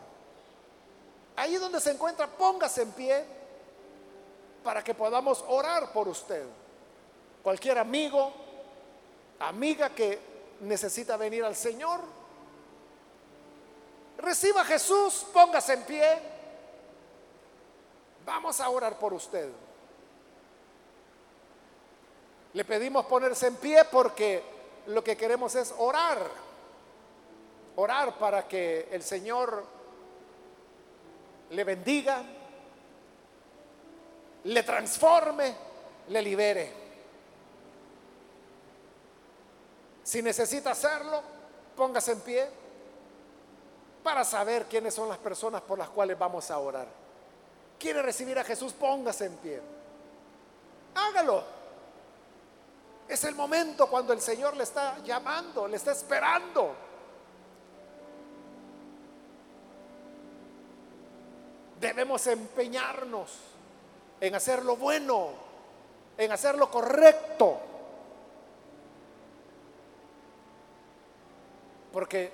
Ahí 1.35 1.55
donde 1.55 1.79
se 1.79 1.89
encuentra, 1.89 2.27
póngase 2.27 2.83
en 2.83 2.91
pie 2.91 3.25
para 4.63 4.83
que 4.83 4.93
podamos 4.93 5.43
orar 5.47 5.91
por 5.91 6.07
usted. 6.07 6.45
Cualquier 7.41 7.79
amigo, 7.79 8.31
amiga 9.39 9.89
que 9.89 10.19
necesita 10.59 11.17
venir 11.17 11.43
al 11.43 11.55
Señor, 11.55 12.01
reciba 14.21 14.61
a 14.61 14.65
Jesús, 14.65 15.25
póngase 15.33 15.73
en 15.73 15.83
pie. 15.83 16.19
Vamos 18.25 18.59
a 18.59 18.69
orar 18.69 18.97
por 18.97 19.13
usted. 19.13 19.49
Le 22.53 22.65
pedimos 22.65 23.05
ponerse 23.05 23.47
en 23.47 23.55
pie 23.55 23.85
porque 23.91 24.43
lo 24.87 25.03
que 25.03 25.17
queremos 25.17 25.55
es 25.55 25.73
orar. 25.77 26.19
Orar 27.75 28.17
para 28.17 28.47
que 28.47 28.89
el 28.91 29.01
Señor 29.01 29.65
le 31.49 31.63
bendiga, 31.63 32.23
le 34.43 34.63
transforme, 34.63 35.55
le 36.09 36.21
libere. 36.21 36.73
Si 40.03 40.21
necesita 40.21 40.71
hacerlo, 40.71 41.21
póngase 41.75 42.11
en 42.11 42.19
pie 42.21 42.60
para 44.03 44.23
saber 44.23 44.65
quiénes 44.65 44.93
son 44.93 45.09
las 45.09 45.17
personas 45.17 45.61
por 45.61 45.77
las 45.77 45.89
cuales 45.89 46.17
vamos 46.17 46.49
a 46.51 46.57
orar. 46.57 46.87
¿Quiere 47.79 48.01
recibir 48.01 48.37
a 48.37 48.43
Jesús? 48.43 48.73
Póngase 48.73 49.25
en 49.25 49.35
pie. 49.37 49.61
Hágalo. 50.95 51.43
Es 53.07 53.23
el 53.23 53.35
momento 53.35 53.89
cuando 53.89 54.13
el 54.13 54.21
Señor 54.21 54.55
le 54.55 54.63
está 54.63 54.97
llamando, 55.03 55.67
le 55.67 55.77
está 55.77 55.91
esperando. 55.91 56.75
debemos 61.81 62.25
empeñarnos 62.27 63.31
en 64.21 64.35
hacer 64.35 64.63
lo 64.63 64.77
bueno, 64.77 65.29
en 66.15 66.31
hacer 66.31 66.55
lo 66.55 66.69
correcto. 66.69 67.59
Porque 71.91 72.31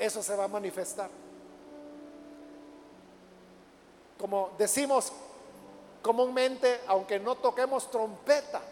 eso 0.00 0.22
se 0.22 0.34
va 0.34 0.44
a 0.44 0.48
manifestar. 0.48 1.10
Como 4.18 4.52
decimos 4.56 5.12
comúnmente, 6.00 6.80
aunque 6.86 7.20
no 7.20 7.36
toquemos 7.36 7.90
trompeta, 7.90 8.62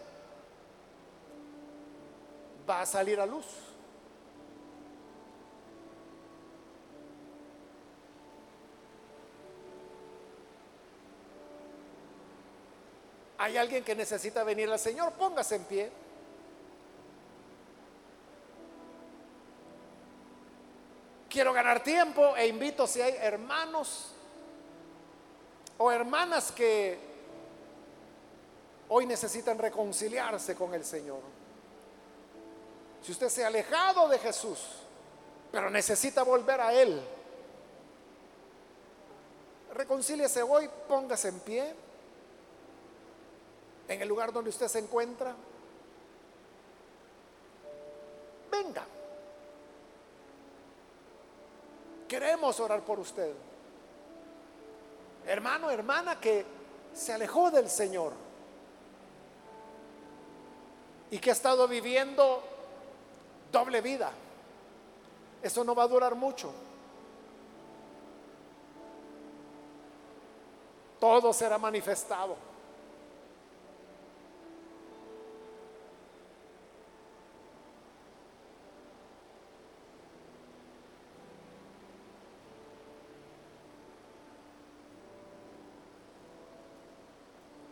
va 2.68 2.81
a 2.81 2.87
salir 2.87 3.20
a 3.20 3.26
luz. 3.26 3.45
Hay 13.37 13.57
alguien 13.59 13.85
que 13.85 13.95
necesita 13.95 14.43
venir 14.45 14.70
al 14.70 14.79
Señor, 14.79 15.12
póngase 15.12 15.57
en 15.57 15.64
pie. 15.64 16.08
Quiero 21.29 21.53
ganar 21.53 21.83
tiempo 21.83 22.37
e 22.37 22.47
invito 22.47 22.87
si 22.87 23.01
hay 23.01 23.14
hermanos 23.20 24.12
o 25.76 25.93
hermanas 25.93 26.51
que 26.53 26.99
hoy 28.89 29.07
necesitan 29.07 29.59
reconciliarse 29.59 30.55
con 30.55 30.74
el 30.74 30.85
Señor. 30.85 31.20
Si 33.03 33.12
usted 33.12 33.29
se 33.29 33.45
ha 33.45 33.49
alejado 33.49 34.09
de 34.09 34.18
Jesús, 34.18 34.59
pero 35.53 35.70
necesita 35.70 36.22
volver 36.22 36.61
a 36.61 36.72
Él, 36.72 37.01
reconcíliese 39.74 40.43
hoy, 40.43 40.68
póngase 40.89 41.29
en 41.29 41.41
pie 41.41 41.74
en 43.87 44.03
el 44.03 44.09
lugar 44.09 44.33
donde 44.33 44.51
usted 44.51 44.68
se 44.68 44.81
encuentra. 44.81 45.35
Venga. 48.51 48.85
Queremos 52.09 52.59
orar 52.59 52.81
por 52.81 52.99
usted. 52.99 53.35
Hermano, 55.27 55.71
hermana 55.71 56.19
que 56.19 56.45
se 56.95 57.13
alejó 57.13 57.51
del 57.51 57.69
Señor 57.69 58.15
y 61.11 61.19
que 61.19 61.31
ha 61.31 61.35
estado 61.35 61.69
viviendo 61.69 62.43
doble 63.53 63.83
vida. 63.83 64.11
Eso 65.43 65.63
no 65.65 65.75
va 65.75 65.83
a 65.83 65.89
durar 65.89 66.15
mucho. 66.15 66.51
Todo 70.99 71.33
será 71.33 71.59
manifestado. 71.59 72.48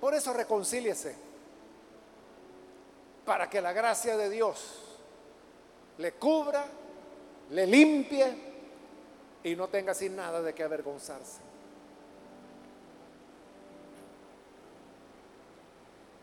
Por 0.07 0.15
eso 0.15 0.33
reconcíliese, 0.33 1.17
para 3.25 3.51
que 3.51 3.61
la 3.61 3.73
gracia 3.73 4.17
de 4.17 4.31
Dios 4.31 4.85
le 5.99 6.13
cubra, 6.13 6.65
le 7.51 7.67
limpie 7.67 8.37
y 9.43 9.57
no 9.57 9.67
tenga 9.67 9.95
sin 9.95 10.15
nada 10.15 10.41
de 10.43 10.55
qué 10.55 10.63
avergonzarse. 10.63 11.41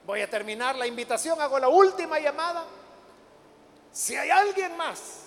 Voy 0.05 0.21
a 0.21 0.29
terminar 0.29 0.77
la 0.77 0.87
invitación, 0.87 1.41
hago 1.41 1.59
la 1.59 1.67
última 1.67 2.21
llamada. 2.21 2.63
Si 3.91 4.15
hay 4.15 4.29
alguien 4.29 4.77
más 4.77 5.23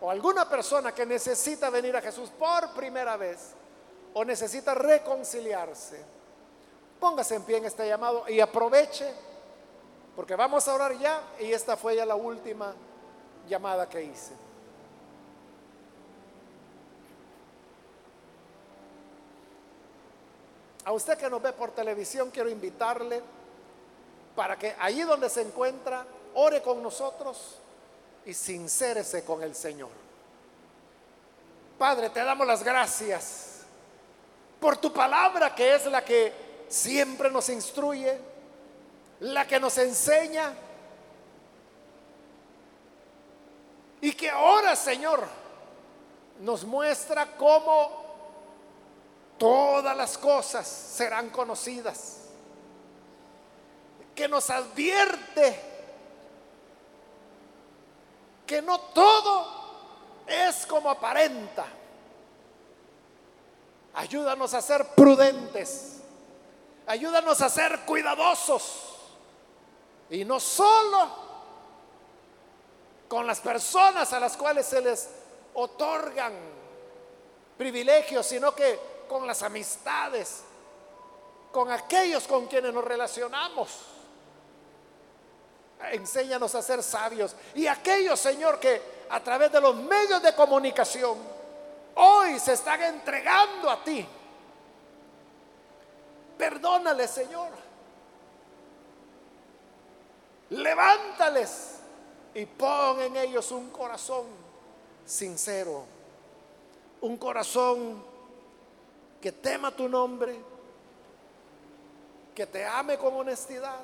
o 0.00 0.10
alguna 0.10 0.48
persona 0.48 0.94
que 0.94 1.04
necesita 1.04 1.68
venir 1.68 1.94
a 1.94 2.00
Jesús 2.00 2.30
por 2.30 2.72
primera 2.72 3.18
vez 3.18 3.50
o 4.14 4.24
necesita 4.24 4.72
reconciliarse, 4.72 6.21
Póngase 7.02 7.34
en 7.34 7.42
pie 7.42 7.56
en 7.56 7.64
este 7.64 7.84
llamado 7.88 8.28
y 8.28 8.38
aproveche, 8.38 9.12
porque 10.14 10.36
vamos 10.36 10.68
a 10.68 10.74
orar 10.74 10.96
ya 10.96 11.20
y 11.40 11.50
esta 11.52 11.76
fue 11.76 11.96
ya 11.96 12.06
la 12.06 12.14
última 12.14 12.76
llamada 13.48 13.88
que 13.88 14.04
hice. 14.04 14.34
A 20.84 20.92
usted 20.92 21.18
que 21.18 21.28
nos 21.28 21.42
ve 21.42 21.52
por 21.52 21.72
televisión, 21.72 22.30
quiero 22.30 22.48
invitarle 22.48 23.20
para 24.36 24.56
que 24.56 24.76
allí 24.78 25.02
donde 25.02 25.28
se 25.28 25.42
encuentra, 25.42 26.06
ore 26.34 26.62
con 26.62 26.80
nosotros 26.80 27.58
y 28.24 28.32
sincérese 28.32 29.24
con 29.24 29.42
el 29.42 29.56
Señor. 29.56 29.90
Padre, 31.76 32.10
te 32.10 32.22
damos 32.22 32.46
las 32.46 32.62
gracias 32.62 33.62
por 34.60 34.76
tu 34.76 34.92
palabra 34.92 35.52
que 35.52 35.74
es 35.74 35.86
la 35.86 36.04
que 36.04 36.51
siempre 36.72 37.30
nos 37.30 37.50
instruye, 37.50 38.18
la 39.20 39.46
que 39.46 39.60
nos 39.60 39.76
enseña. 39.78 40.54
Y 44.00 44.12
que 44.12 44.30
ahora, 44.30 44.74
Señor, 44.74 45.28
nos 46.40 46.64
muestra 46.64 47.36
cómo 47.36 48.02
todas 49.38 49.96
las 49.96 50.16
cosas 50.16 50.66
serán 50.66 51.30
conocidas. 51.30 52.20
Que 54.14 54.26
nos 54.26 54.48
advierte 54.50 55.60
que 58.46 58.60
no 58.62 58.80
todo 58.80 59.46
es 60.26 60.66
como 60.66 60.90
aparenta. 60.90 61.66
Ayúdanos 63.94 64.54
a 64.54 64.62
ser 64.62 64.86
prudentes 64.94 66.01
Ayúdanos 66.86 67.40
a 67.40 67.48
ser 67.48 67.80
cuidadosos. 67.80 68.96
Y 70.10 70.24
no 70.24 70.40
solo 70.40 71.08
con 73.08 73.26
las 73.26 73.40
personas 73.40 74.12
a 74.12 74.20
las 74.20 74.36
cuales 74.36 74.66
se 74.66 74.80
les 74.80 75.08
otorgan 75.54 76.32
privilegios, 77.56 78.26
sino 78.26 78.54
que 78.54 78.78
con 79.08 79.26
las 79.26 79.42
amistades, 79.42 80.42
con 81.52 81.70
aquellos 81.70 82.26
con 82.26 82.46
quienes 82.46 82.72
nos 82.72 82.84
relacionamos. 82.84 83.70
Enséñanos 85.90 86.54
a 86.54 86.62
ser 86.62 86.82
sabios. 86.82 87.36
Y 87.54 87.66
aquellos, 87.66 88.18
Señor, 88.18 88.58
que 88.58 88.80
a 89.10 89.20
través 89.20 89.52
de 89.52 89.60
los 89.60 89.74
medios 89.76 90.22
de 90.22 90.34
comunicación 90.34 91.18
hoy 91.94 92.38
se 92.38 92.54
están 92.54 92.82
entregando 92.82 93.70
a 93.70 93.84
ti 93.84 94.06
Perdónales, 96.42 97.08
Señor. 97.08 97.50
Levántales 100.50 101.78
y 102.34 102.46
pon 102.46 103.00
en 103.00 103.16
ellos 103.16 103.52
un 103.52 103.70
corazón 103.70 104.26
sincero, 105.06 105.84
un 107.02 107.16
corazón 107.16 108.04
que 109.20 109.30
tema 109.30 109.70
tu 109.70 109.88
nombre, 109.88 110.36
que 112.34 112.46
te 112.46 112.66
ame 112.66 112.98
con 112.98 113.14
honestidad. 113.14 113.78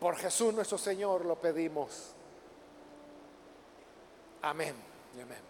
Por 0.00 0.16
Jesús 0.16 0.52
nuestro 0.52 0.76
Señor 0.76 1.24
lo 1.24 1.36
pedimos. 1.36 2.10
Amén 4.42 4.74
amén. 5.22 5.49